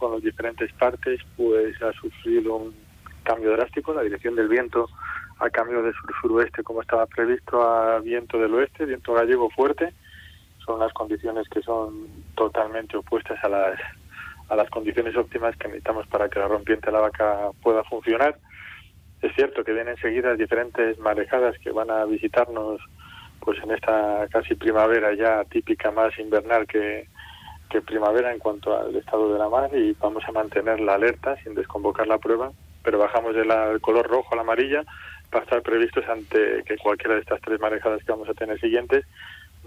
con 0.00 0.12
las 0.12 0.22
diferentes 0.22 0.72
partes, 0.72 1.20
pues 1.36 1.80
ha 1.82 1.92
sufrido 1.92 2.56
un 2.56 2.74
cambio 3.22 3.52
drástico. 3.52 3.92
La 3.92 4.02
dirección 4.02 4.34
del 4.34 4.48
viento 4.48 4.88
a 5.38 5.50
cambio 5.50 5.82
de 5.82 5.92
sur-suroeste 5.92 6.62
como 6.62 6.80
estaba 6.80 7.06
previsto 7.06 7.62
a 7.62 8.00
viento 8.00 8.38
del 8.38 8.54
oeste, 8.54 8.86
viento 8.86 9.12
gallego 9.12 9.50
fuerte. 9.50 9.92
Son 10.64 10.80
las 10.80 10.92
condiciones 10.94 11.48
que 11.48 11.60
son 11.62 12.08
totalmente 12.34 12.96
opuestas 12.96 13.38
a 13.44 13.48
las, 13.48 13.78
a 14.48 14.56
las 14.56 14.70
condiciones 14.70 15.14
óptimas 15.16 15.54
que 15.56 15.68
necesitamos 15.68 16.06
para 16.06 16.28
que 16.28 16.38
la 16.38 16.48
rompiente 16.48 16.90
la 16.90 17.00
vaca 17.00 17.50
pueda 17.62 17.84
funcionar. 17.84 18.38
Es 19.20 19.34
cierto 19.34 19.62
que 19.64 19.72
vienen 19.72 19.96
seguidas 19.98 20.38
diferentes 20.38 20.98
marejadas 20.98 21.58
que 21.58 21.72
van 21.72 21.90
a 21.90 22.06
visitarnos 22.06 22.80
pues 23.40 23.58
en 23.62 23.70
esta 23.70 24.26
casi 24.30 24.54
primavera 24.54 25.14
ya 25.14 25.44
típica 25.44 25.90
más 25.90 26.18
invernal 26.18 26.66
que, 26.66 27.06
que 27.70 27.80
primavera 27.80 28.32
en 28.32 28.38
cuanto 28.38 28.76
al 28.76 28.94
estado 28.96 29.32
de 29.32 29.38
la 29.38 29.48
mar 29.48 29.70
y 29.72 29.96
vamos 30.00 30.22
a 30.26 30.32
mantener 30.32 30.80
la 30.80 30.94
alerta 30.94 31.36
sin 31.42 31.54
desconvocar 31.54 32.06
la 32.06 32.18
prueba, 32.18 32.50
pero 32.82 32.98
bajamos 32.98 33.34
del 33.34 33.80
color 33.80 34.06
rojo 34.08 34.28
a 34.32 34.36
la 34.36 34.42
amarilla 34.42 34.84
para 35.30 35.44
estar 35.44 35.62
previstos 35.62 36.04
ante 36.08 36.62
que 36.66 36.76
cualquiera 36.76 37.14
de 37.14 37.20
estas 37.20 37.40
tres 37.40 37.60
marejadas 37.60 38.02
que 38.04 38.12
vamos 38.12 38.28
a 38.28 38.34
tener 38.34 38.60
siguientes 38.60 39.04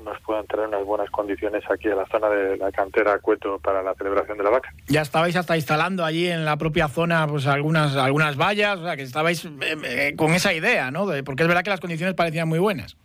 nos 0.04 0.20
puedan 0.22 0.46
traer 0.48 0.68
unas 0.68 0.84
buenas 0.86 1.10
condiciones 1.12 1.64
aquí 1.70 1.88
a 1.88 1.96
la 1.96 2.06
zona 2.08 2.28
de 2.30 2.58
la 2.58 2.72
cantera 2.72 3.20
Cueto 3.20 3.60
para 3.60 3.84
la 3.84 3.94
celebración 3.94 4.38
de 4.38 4.44
la 4.44 4.50
vaca. 4.50 4.74
Ya 4.88 5.02
estabais 5.02 5.36
hasta 5.36 5.56
instalando 5.56 6.04
allí 6.04 6.28
en 6.28 6.46
la 6.46 6.58
propia 6.58 6.88
zona 6.88 7.28
pues 7.28 7.46
algunas 7.46 7.96
algunas 7.96 8.36
vallas, 8.36 8.80
o 8.80 8.84
sea, 8.84 8.96
que 8.96 9.04
estabais 9.04 9.46
eh, 9.46 9.52
eh, 9.84 10.14
con 10.18 10.34
esa 10.34 10.54
idea, 10.54 10.92
¿no? 10.92 11.08
porque 11.24 11.44
es 11.44 11.48
verdad 11.48 11.64
que 11.64 11.70
las 11.70 11.80
condiciones 11.80 12.16
parecían 12.16 12.48
muy 12.48 12.60
buenas. 12.60 12.98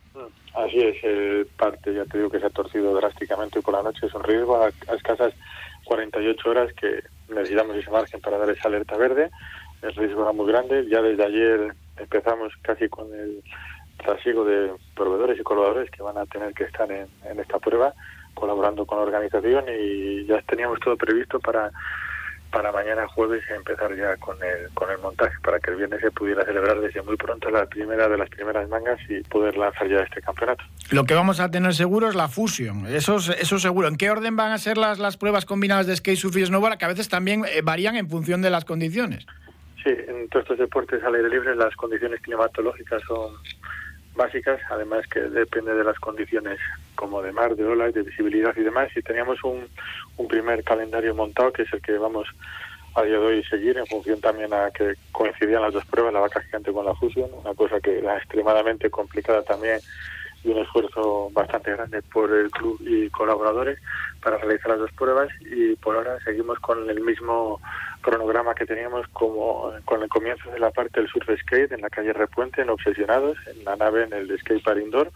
Así 0.59 0.81
es, 0.81 0.97
eh, 1.05 1.47
parte, 1.57 1.95
ya 1.95 2.05
te 2.05 2.19
digo 2.19 2.31
que 2.31 2.41
se 2.41 2.47
ha 2.47 2.51
torcido 2.51 2.93
drásticamente 2.93 3.63
por 3.63 3.75
la 3.75 3.83
noche, 3.85 4.07
es 4.07 4.15
un 4.15 4.25
riesgo 4.25 4.61
a, 4.61 4.71
escasas 4.93 5.33
48 5.85 6.51
horas 6.51 6.73
que 6.73 7.01
necesitamos 7.29 7.77
ese 7.77 7.89
margen 7.93 8.21
para 8.21 8.39
dar 8.39 8.51
esa 8.51 8.67
alerta 8.67 8.97
verde, 8.97 9.31
el 9.83 9.95
riesgo 9.95 10.23
era 10.23 10.33
muy 10.33 10.49
grande, 10.49 10.85
ya 10.89 11.01
desde 11.01 11.25
ayer 11.25 11.75
empezamos 11.97 12.53
casi 12.63 12.89
con 12.89 13.07
el 13.15 13.41
trasiego 13.99 14.45
de 14.45 14.73
proveedores 14.97 15.39
y 15.39 15.45
colaboradores 15.45 15.93
que 15.93 16.03
van 16.03 16.19
a 16.19 16.27
tener 16.27 16.53
que 16.55 16.65
estar 16.65 16.91
en, 16.91 17.07
en 17.25 17.39
esta 17.39 17.61
prueba, 17.61 17.95
colaborando 18.35 18.85
con 18.85 18.99
la 18.99 19.05
organización 19.05 19.65
y 19.69 20.27
ya 20.27 20.43
teníamos 20.43 20.81
todo 20.81 20.97
previsto 20.97 21.39
para 21.39 21.71
para 22.51 22.73
mañana 22.73 23.07
jueves 23.09 23.43
empezar 23.51 23.95
ya 23.97 24.17
con 24.17 24.37
el, 24.43 24.73
con 24.75 24.91
el 24.91 24.99
montaje 24.99 25.37
para 25.43 25.61
que 25.61 25.71
el 25.71 25.77
viernes 25.77 26.01
se 26.01 26.11
pudiera 26.11 26.45
celebrar 26.45 26.81
desde 26.81 27.03
muy 27.03 27.17
pronto 27.17 27.51
la 27.51 27.67
primera 27.67 28.09
de 28.09 28.17
las 28.17 28.29
primeras 28.31 28.69
mangas 28.69 28.99
y 29.09 29.21
poder 29.25 29.57
lanzar 29.57 29.89
ya 29.89 29.99
este 30.01 30.21
campeonato. 30.23 30.65
Lo 30.91 31.05
que 31.05 31.15
vamos 31.15 31.41
a 31.41 31.51
tener 31.51 31.75
seguro 31.75 32.09
es 32.09 32.15
la 32.15 32.29
fusión, 32.29 32.87
eso, 32.87 33.17
eso 33.17 33.59
seguro. 33.59 33.89
¿En 33.89 33.97
qué 33.97 34.11
orden 34.11 34.37
van 34.37 34.53
a 34.53 34.59
ser 34.59 34.79
las, 34.79 34.99
las 34.99 35.17
pruebas 35.17 35.45
combinadas 35.45 35.87
de 35.87 35.97
skate, 35.97 36.19
surf 36.19 36.37
y 36.37 36.47
snowboard 36.47 36.79
que 36.79 36.85
a 36.85 36.89
veces 36.89 37.09
también 37.09 37.45
eh, 37.45 37.61
varían 37.63 37.97
en 37.97 38.09
función 38.09 38.43
de 38.43 38.51
las 38.51 38.65
condiciones? 38.65 39.27
Sí, 39.83 39.91
en 39.91 40.29
todos 40.29 40.45
estos 40.45 40.59
deportes 40.59 41.03
al 41.05 41.15
aire 41.15 41.29
libre 41.29 41.55
las 41.55 41.75
condiciones 41.77 42.21
climatológicas 42.21 43.03
son 43.07 43.35
básicas, 44.19 44.61
además 44.69 45.07
que 45.07 45.21
depende 45.21 45.73
de 45.73 45.85
las 45.85 45.99
condiciones 45.99 46.59
como 46.95 47.23
de 47.23 47.33
mar, 47.33 47.57
de 47.57 47.65
olas, 47.65 47.95
de 47.95 48.03
visibilidad 48.03 48.55
y 48.55 48.63
demás. 48.63 48.91
Y 48.95 49.01
teníamos 49.01 49.43
un, 49.43 49.67
un 50.19 50.29
primer 50.29 50.63
calendario 50.63 51.15
montado, 51.15 51.51
que 51.51 51.63
es 51.63 51.73
el 51.73 51.81
que 51.81 51.97
vamos 51.97 52.29
a 52.95 53.03
día 53.03 53.19
de 53.19 53.27
hoy 53.27 53.45
seguir, 53.45 53.79
en 53.79 53.87
función 53.87 54.21
también 54.21 54.53
a 54.53 54.71
que 54.71 54.95
coincidían 55.13 55.63
las 55.63 55.73
dos 55.73 55.87
pruebas, 55.87 56.13
la 56.13 56.21
vaca 56.21 56.43
gigante 56.43 56.73
con 56.73 56.85
la 56.85 56.95
fusión, 56.95 57.31
una 57.33 57.55
cosa 57.55 57.81
que 57.81 57.99
era 57.99 58.19
extremadamente 58.19 58.91
complicada 58.91 59.43
también 59.43 59.81
y 60.45 60.51
un 60.51 60.59
esfuerzo 60.59 61.31
bastante 61.33 61.73
grande 61.73 62.03
por 62.03 62.33
el 62.33 62.51
club 62.51 62.79
y 62.81 63.11
colaboradores 63.11 63.79
para 64.23 64.39
realizar 64.39 64.71
las 64.71 64.81
dos 64.81 64.93
pruebas 64.93 65.29
y 65.41 65.75
por 65.77 65.97
ahora 65.97 66.19
seguimos 66.25 66.59
con 66.61 66.89
el 66.89 67.01
mismo 67.01 67.61
cronograma 68.01 68.55
que 68.55 68.67
teníamos 68.67 69.07
como 69.09 69.73
con 69.85 70.03
el 70.03 70.09
comienzo 70.09 70.51
de 70.51 70.61
la 70.61 70.71
parte 70.71 71.01
del 71.01 71.11
surf 71.11 71.29
skate 71.41 71.73
en 71.73 71.81
la 71.81 71.91
calle 71.91 72.13
Repuente 72.13 72.63
en 72.63 72.71
Obsesionados, 72.71 73.37
en 73.47 73.65
la 73.65 73.77
nave 73.77 74.05
en 74.05 74.13
el 74.13 74.39
skate 74.39 74.63
para 74.63 74.81
indoor 74.81 75.11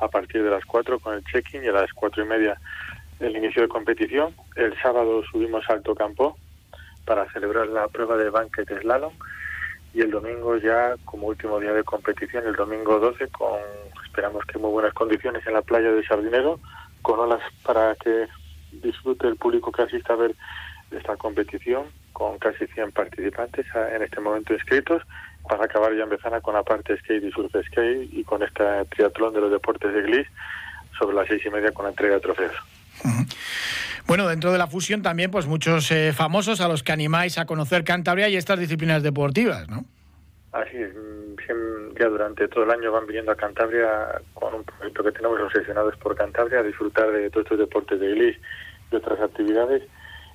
a 0.00 0.08
partir 0.08 0.42
de 0.42 0.50
las 0.50 0.64
4 0.64 0.98
con 0.98 1.14
el 1.14 1.24
check-in 1.24 1.64
y 1.64 1.68
a 1.68 1.72
las 1.72 1.92
cuatro 1.92 2.24
y 2.24 2.26
media 2.26 2.58
el 3.20 3.36
inicio 3.36 3.62
de 3.62 3.68
competición. 3.68 4.34
El 4.56 4.76
sábado 4.80 5.22
subimos 5.30 5.64
Alto 5.68 5.94
Campo 5.94 6.36
para 7.04 7.30
celebrar 7.32 7.68
la 7.68 7.88
prueba 7.88 8.16
de 8.16 8.30
banquet 8.30 8.68
slalom 8.80 9.12
y 9.92 10.00
el 10.00 10.10
domingo 10.10 10.56
ya 10.56 10.96
como 11.04 11.28
último 11.28 11.60
día 11.60 11.72
de 11.72 11.84
competición, 11.84 12.46
el 12.46 12.56
domingo 12.56 12.98
12 12.98 13.28
con 13.28 13.60
esperamos 14.14 14.44
que 14.44 14.60
muy 14.60 14.70
buenas 14.70 14.94
condiciones 14.94 15.44
en 15.44 15.54
la 15.54 15.62
playa 15.62 15.90
de 15.90 16.06
Sardinero, 16.06 16.60
con 17.02 17.18
olas 17.18 17.40
para 17.64 17.96
que 17.96 18.28
disfrute 18.70 19.26
el 19.26 19.34
público 19.34 19.72
que 19.72 19.82
asista 19.82 20.12
a 20.12 20.16
ver 20.16 20.36
esta 20.92 21.16
competición, 21.16 21.86
con 22.12 22.38
casi 22.38 22.64
100 22.68 22.92
participantes 22.92 23.66
en 23.74 24.02
este 24.02 24.20
momento 24.20 24.54
inscritos, 24.54 25.02
para 25.48 25.64
acabar 25.64 25.96
ya 25.96 26.04
empezar 26.04 26.40
con 26.42 26.54
la 26.54 26.62
parte 26.62 26.96
skate 26.96 27.24
y 27.24 27.32
surf 27.32 27.52
skate 27.66 28.08
y 28.12 28.22
con 28.22 28.44
este 28.44 28.62
triatlón 28.94 29.34
de 29.34 29.40
los 29.40 29.50
deportes 29.50 29.92
de 29.92 30.02
Glis 30.02 30.28
sobre 30.96 31.16
las 31.16 31.26
seis 31.26 31.44
y 31.44 31.50
media 31.50 31.72
con 31.72 31.86
la 31.86 31.90
entrega 31.90 32.14
de 32.14 32.20
trofeos. 32.20 32.54
Bueno, 34.06 34.28
dentro 34.28 34.52
de 34.52 34.58
la 34.58 34.68
fusión 34.68 35.02
también, 35.02 35.32
pues 35.32 35.46
muchos 35.46 35.90
eh, 35.90 36.12
famosos 36.12 36.60
a 36.60 36.68
los 36.68 36.84
que 36.84 36.92
animáis 36.92 37.36
a 37.38 37.46
conocer 37.46 37.82
Cantabria 37.82 38.28
y 38.28 38.36
estas 38.36 38.60
disciplinas 38.60 39.02
deportivas, 39.02 39.68
¿no? 39.68 39.84
Así 40.54 40.76
es, 40.76 40.94
mm, 40.94 41.98
ya 41.98 42.06
durante 42.06 42.46
todo 42.46 42.62
el 42.62 42.70
año 42.70 42.92
van 42.92 43.08
viniendo 43.08 43.32
a 43.32 43.36
Cantabria 43.36 44.22
con 44.34 44.54
un 44.54 44.62
proyecto 44.62 45.02
que 45.02 45.10
tenemos 45.10 45.40
obsesionados 45.40 45.96
por 45.96 46.14
Cantabria, 46.14 46.60
a 46.60 46.62
disfrutar 46.62 47.10
de 47.10 47.28
todos 47.28 47.44
estos 47.44 47.58
deportes 47.58 47.98
de 47.98 48.12
glis 48.12 48.36
y 48.92 48.94
otras 48.94 49.18
actividades. 49.18 49.82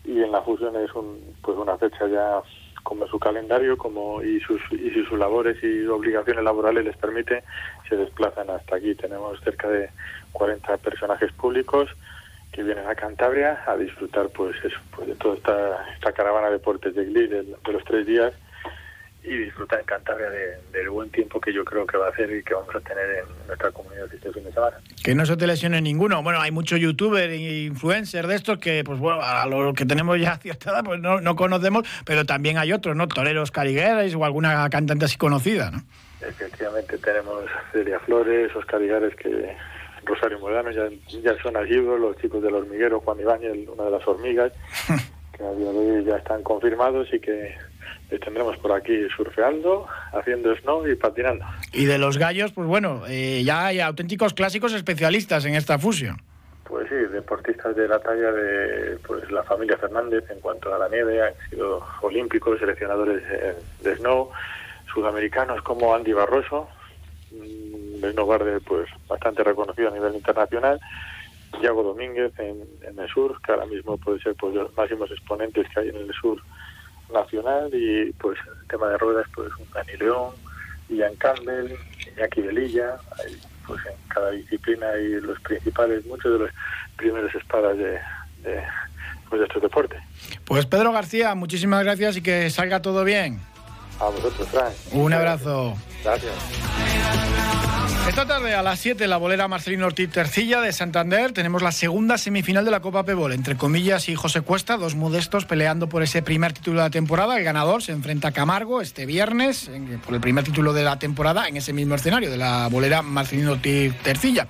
Y 0.03 0.21
en 0.21 0.33
la 0.33 0.41
fusión 0.41 0.75
es 0.75 0.93
un, 0.93 1.37
pues 1.41 1.57
una 1.57 1.77
fecha 1.77 2.05
ya 2.07 2.41
como 2.83 3.07
su 3.07 3.17
calendario 3.17 3.77
como 3.77 4.21
y 4.21 4.41
sus, 4.41 4.61
y 4.73 4.91
sus 5.05 5.17
labores 5.17 5.63
y 5.63 5.85
obligaciones 5.85 6.43
laborales 6.43 6.83
les 6.83 6.97
permite, 6.97 7.43
se 7.87 7.95
desplazan 7.95 8.49
hasta 8.49 8.75
aquí. 8.75 8.95
Tenemos 8.95 9.39
cerca 9.39 9.69
de 9.69 9.89
40 10.33 10.77
personajes 10.79 11.31
públicos 11.31 11.89
que 12.51 12.63
vienen 12.63 12.87
a 12.87 12.95
Cantabria 12.95 13.63
a 13.65 13.77
disfrutar 13.77 14.27
pues 14.29 14.57
eso, 14.65 14.79
pues 14.93 15.07
de 15.07 15.15
toda 15.15 15.35
esta, 15.35 15.93
esta 15.93 16.11
caravana 16.11 16.47
de 16.47 16.53
deportes 16.53 16.93
de 16.93 17.05
Glee 17.05 17.27
de, 17.27 17.43
los 17.71 17.83
tres 17.85 18.05
días 18.05 18.33
y 19.23 19.37
disfrutar 19.37 19.79
en 19.79 19.85
Cantabria 19.85 20.29
del 20.29 20.89
buen 20.89 21.09
tiempo 21.09 21.41
que 21.41 21.53
yo 21.53 21.65
creo 21.65 21.85
que 21.85 21.97
va 21.97 22.07
a 22.07 22.09
hacer 22.09 22.31
y 22.31 22.41
que 22.43 22.53
vamos 22.53 22.73
a 22.73 22.79
tener 22.79 23.05
en 23.17 23.47
nuestra 23.47 23.71
comunidad 23.71 24.07
este 24.13 24.31
fin 24.31 24.43
de 24.43 24.53
semana. 24.53 24.77
Que 25.03 25.13
no 25.13 25.25
se 25.25 25.35
te 25.35 25.45
lesione 25.45 25.81
ninguno. 25.81 26.23
Bueno, 26.23 26.39
hay 26.39 26.51
muchos 26.51 26.79
youtubers 26.79 27.31
e 27.33 27.65
influencers 27.65 28.27
de 28.27 28.35
estos 28.35 28.59
que, 28.59 28.83
pues 28.83 28.97
bueno, 28.99 29.21
a 29.21 29.45
los 29.45 29.73
que 29.73 29.85
tenemos 29.85 30.19
ya 30.19 30.37
cierta 30.41 30.71
edad, 30.71 30.83
pues 30.83 30.99
no, 30.99 31.19
no 31.19 31.35
conocemos, 31.35 31.87
pero 32.05 32.25
también 32.25 32.57
hay 32.57 32.71
otros, 32.71 32.95
¿no? 32.95 33.07
Toreros 33.07 33.51
Caligueras 33.51 34.13
o 34.15 34.23
alguna 34.23 34.69
cantante 34.69 35.05
así 35.05 35.17
conocida, 35.17 35.71
¿no? 35.71 35.83
Efectivamente, 36.21 36.97
tenemos 36.97 37.45
Celia 37.71 37.99
Flores, 37.99 38.53
Oscar 38.55 38.81
Igares, 38.81 39.15
que 39.15 39.55
Rosario 40.03 40.39
Morano, 40.39 40.71
ya, 40.71 40.89
ya 41.21 41.41
son 41.41 41.55
allíos, 41.55 41.99
los 41.99 42.17
chicos 42.17 42.41
del 42.41 42.55
hormiguero, 42.55 42.99
Juan 43.01 43.19
Ibáñez, 43.19 43.67
una 43.67 43.85
de 43.85 43.91
las 43.91 44.07
hormigas, 44.07 44.51
que 45.37 45.43
a 45.43 45.51
día 45.51 45.71
de 45.71 45.77
hoy 45.77 46.03
ya 46.03 46.17
están 46.17 46.43
confirmados 46.43 47.07
y 47.13 47.19
que 47.19 47.55
tendremos 48.17 48.57
por 48.57 48.71
aquí 48.71 49.07
surfeando, 49.15 49.87
haciendo 50.13 50.55
snow 50.55 50.87
y 50.87 50.95
patinando. 50.95 51.45
Y 51.71 51.85
de 51.85 51.97
los 51.99 52.17
gallos, 52.17 52.51
pues 52.51 52.67
bueno, 52.67 53.03
eh, 53.07 53.43
ya 53.45 53.67
hay 53.67 53.79
auténticos 53.79 54.33
clásicos 54.33 54.73
especialistas 54.73 55.45
en 55.45 55.55
esta 55.55 55.77
fusión. 55.77 56.19
Pues 56.63 56.87
sí, 56.89 56.95
deportistas 56.95 57.75
de 57.75 57.87
la 57.87 57.99
talla 57.99 58.31
de 58.31 58.97
pues 59.05 59.29
la 59.31 59.43
familia 59.43 59.77
Fernández 59.77 60.23
en 60.29 60.39
cuanto 60.39 60.73
a 60.73 60.79
la 60.79 60.89
nieve, 60.89 61.21
han 61.21 61.33
sido 61.49 61.83
olímpicos, 62.01 62.59
seleccionadores 62.59 63.23
de 63.81 63.95
snow, 63.97 64.31
sudamericanos 64.93 65.61
como 65.61 65.93
Andy 65.93 66.13
Barroso, 66.13 66.67
de 67.31 68.11
snowboarder 68.11 68.61
pues 68.61 68.87
bastante 69.07 69.43
reconocido 69.43 69.89
a 69.89 69.91
nivel 69.91 70.15
internacional. 70.15 70.79
Diego 71.59 71.83
Domínguez 71.83 72.31
en, 72.39 72.67
el 72.99 73.09
sur, 73.09 73.41
que 73.41 73.51
ahora 73.51 73.65
mismo 73.65 73.97
puede 73.97 74.19
ser 74.19 74.35
pues, 74.35 74.53
los 74.53 74.75
máximos 74.77 75.09
exponentes 75.11 75.67
que 75.73 75.79
hay 75.79 75.89
en 75.89 75.97
el 75.97 76.13
sur 76.13 76.39
nacional 77.13 77.69
y 77.73 78.11
pues 78.13 78.37
el 78.45 78.67
tema 78.67 78.89
de 78.89 78.97
ruedas 78.97 79.25
pues 79.33 79.49
un 79.59 79.67
Dani 79.73 79.97
León, 79.97 80.33
Ian 80.89 81.15
Campbell, 81.15 81.73
Iñaki 82.15 82.41
Velilla, 82.41 82.97
pues 83.65 83.85
en 83.85 84.09
cada 84.09 84.31
disciplina 84.31 84.89
hay 84.89 85.21
los 85.21 85.39
principales, 85.41 86.05
muchos 86.05 86.33
de 86.33 86.39
los 86.39 86.51
primeros 86.97 87.33
espadas 87.35 87.77
de, 87.77 87.99
de, 88.43 88.63
pues, 89.29 89.39
de 89.39 89.47
estos 89.47 89.61
deportes. 89.61 90.01
Pues 90.45 90.65
Pedro 90.65 90.91
García, 90.91 91.35
muchísimas 91.35 91.83
gracias 91.83 92.17
y 92.17 92.21
que 92.21 92.49
salga 92.49 92.81
todo 92.81 93.03
bien. 93.03 93.39
A 93.99 94.05
vosotros, 94.05 94.47
Frank. 94.49 94.73
Un 94.91 95.13
abrazo. 95.13 95.75
Gracias. 96.03 96.33
Esta 98.07 98.25
tarde 98.25 98.55
a 98.55 98.63
las 98.63 98.79
7 98.79 99.07
la 99.07 99.17
bolera 99.17 99.47
Marcelino 99.47 99.85
Ortiz 99.85 100.09
Tercilla 100.09 100.61
de 100.61 100.73
Santander 100.73 101.31
tenemos 101.31 101.61
la 101.61 101.71
segunda 101.71 102.17
semifinal 102.17 102.65
de 102.65 102.71
la 102.71 102.79
Copa 102.79 103.03
Pebol 103.03 103.33
entre 103.33 103.55
Comillas 103.55 104.09
y 104.09 104.15
José 104.15 104.41
Cuesta, 104.41 104.77
dos 104.77 104.95
modestos 104.95 105.45
peleando 105.45 105.89
por 105.89 106.01
ese 106.01 106.23
primer 106.23 106.53
título 106.53 106.79
de 106.79 106.85
la 106.85 106.89
temporada. 106.89 107.37
El 107.37 107.43
ganador 107.43 107.83
se 107.83 107.91
enfrenta 107.91 108.29
a 108.29 108.31
Camargo 108.31 108.81
este 108.81 109.05
viernes 109.05 109.69
por 110.03 110.15
el 110.15 110.21
primer 110.21 110.43
título 110.43 110.73
de 110.73 110.83
la 110.83 110.97
temporada 110.97 111.47
en 111.47 111.57
ese 111.57 111.71
mismo 111.71 111.93
escenario 111.93 112.31
de 112.31 112.37
la 112.37 112.67
bolera 112.67 113.03
Marcelino 113.03 113.51
Ortiz 113.51 113.95
Tercilla. 114.01 114.47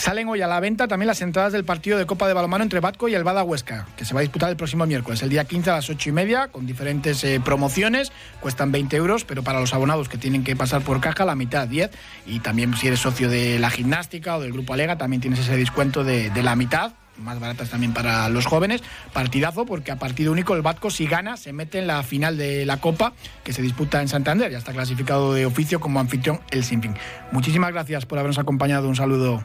Salen 0.00 0.28
hoy 0.28 0.40
a 0.40 0.46
la 0.46 0.60
venta 0.60 0.88
también 0.88 1.08
las 1.08 1.20
entradas 1.20 1.52
del 1.52 1.64
partido 1.64 1.98
de 1.98 2.06
Copa 2.06 2.26
de 2.26 2.32
Balomano 2.32 2.64
entre 2.64 2.80
Batco 2.80 3.08
y 3.08 3.14
el 3.14 3.22
Bada 3.22 3.42
Huesca, 3.42 3.86
que 3.98 4.06
se 4.06 4.14
va 4.14 4.20
a 4.20 4.22
disputar 4.22 4.48
el 4.48 4.56
próximo 4.56 4.86
miércoles, 4.86 5.22
el 5.22 5.28
día 5.28 5.44
15 5.44 5.68
a 5.68 5.74
las 5.74 5.90
8 5.90 6.08
y 6.08 6.12
media, 6.12 6.48
con 6.48 6.64
diferentes 6.64 7.22
eh, 7.22 7.38
promociones. 7.44 8.10
Cuestan 8.40 8.72
20 8.72 8.96
euros, 8.96 9.26
pero 9.26 9.42
para 9.42 9.60
los 9.60 9.74
abonados 9.74 10.08
que 10.08 10.16
tienen 10.16 10.42
que 10.42 10.56
pasar 10.56 10.80
por 10.80 11.02
caja, 11.02 11.26
la 11.26 11.34
mitad 11.34 11.68
10. 11.68 11.90
Y 12.24 12.40
también 12.40 12.74
si 12.78 12.86
eres 12.86 13.00
socio 13.00 13.28
de 13.28 13.58
la 13.58 13.68
gimnástica 13.68 14.38
o 14.38 14.40
del 14.40 14.54
Grupo 14.54 14.72
Alega, 14.72 14.96
también 14.96 15.20
tienes 15.20 15.40
ese 15.40 15.58
descuento 15.58 16.02
de, 16.02 16.30
de 16.30 16.42
la 16.42 16.56
mitad 16.56 16.92
más 17.20 17.38
baratas 17.40 17.70
también 17.70 17.92
para 17.92 18.28
los 18.28 18.46
jóvenes. 18.46 18.82
Partidazo, 19.12 19.66
porque 19.66 19.92
a 19.92 19.96
partido 19.96 20.32
único 20.32 20.54
el 20.54 20.62
Batco, 20.62 20.90
si 20.90 21.06
gana, 21.06 21.36
se 21.36 21.52
mete 21.52 21.78
en 21.78 21.86
la 21.86 22.02
final 22.02 22.36
de 22.36 22.66
la 22.66 22.78
Copa 22.78 23.12
que 23.44 23.52
se 23.52 23.62
disputa 23.62 24.00
en 24.02 24.08
Santander. 24.08 24.50
Ya 24.50 24.58
está 24.58 24.72
clasificado 24.72 25.34
de 25.34 25.46
oficio 25.46 25.80
como 25.80 26.00
anfitrión 26.00 26.40
el 26.50 26.64
Sinfín. 26.64 26.94
Muchísimas 27.32 27.72
gracias 27.72 28.06
por 28.06 28.18
habernos 28.18 28.38
acompañado. 28.38 28.88
Un 28.88 28.96
saludo. 28.96 29.44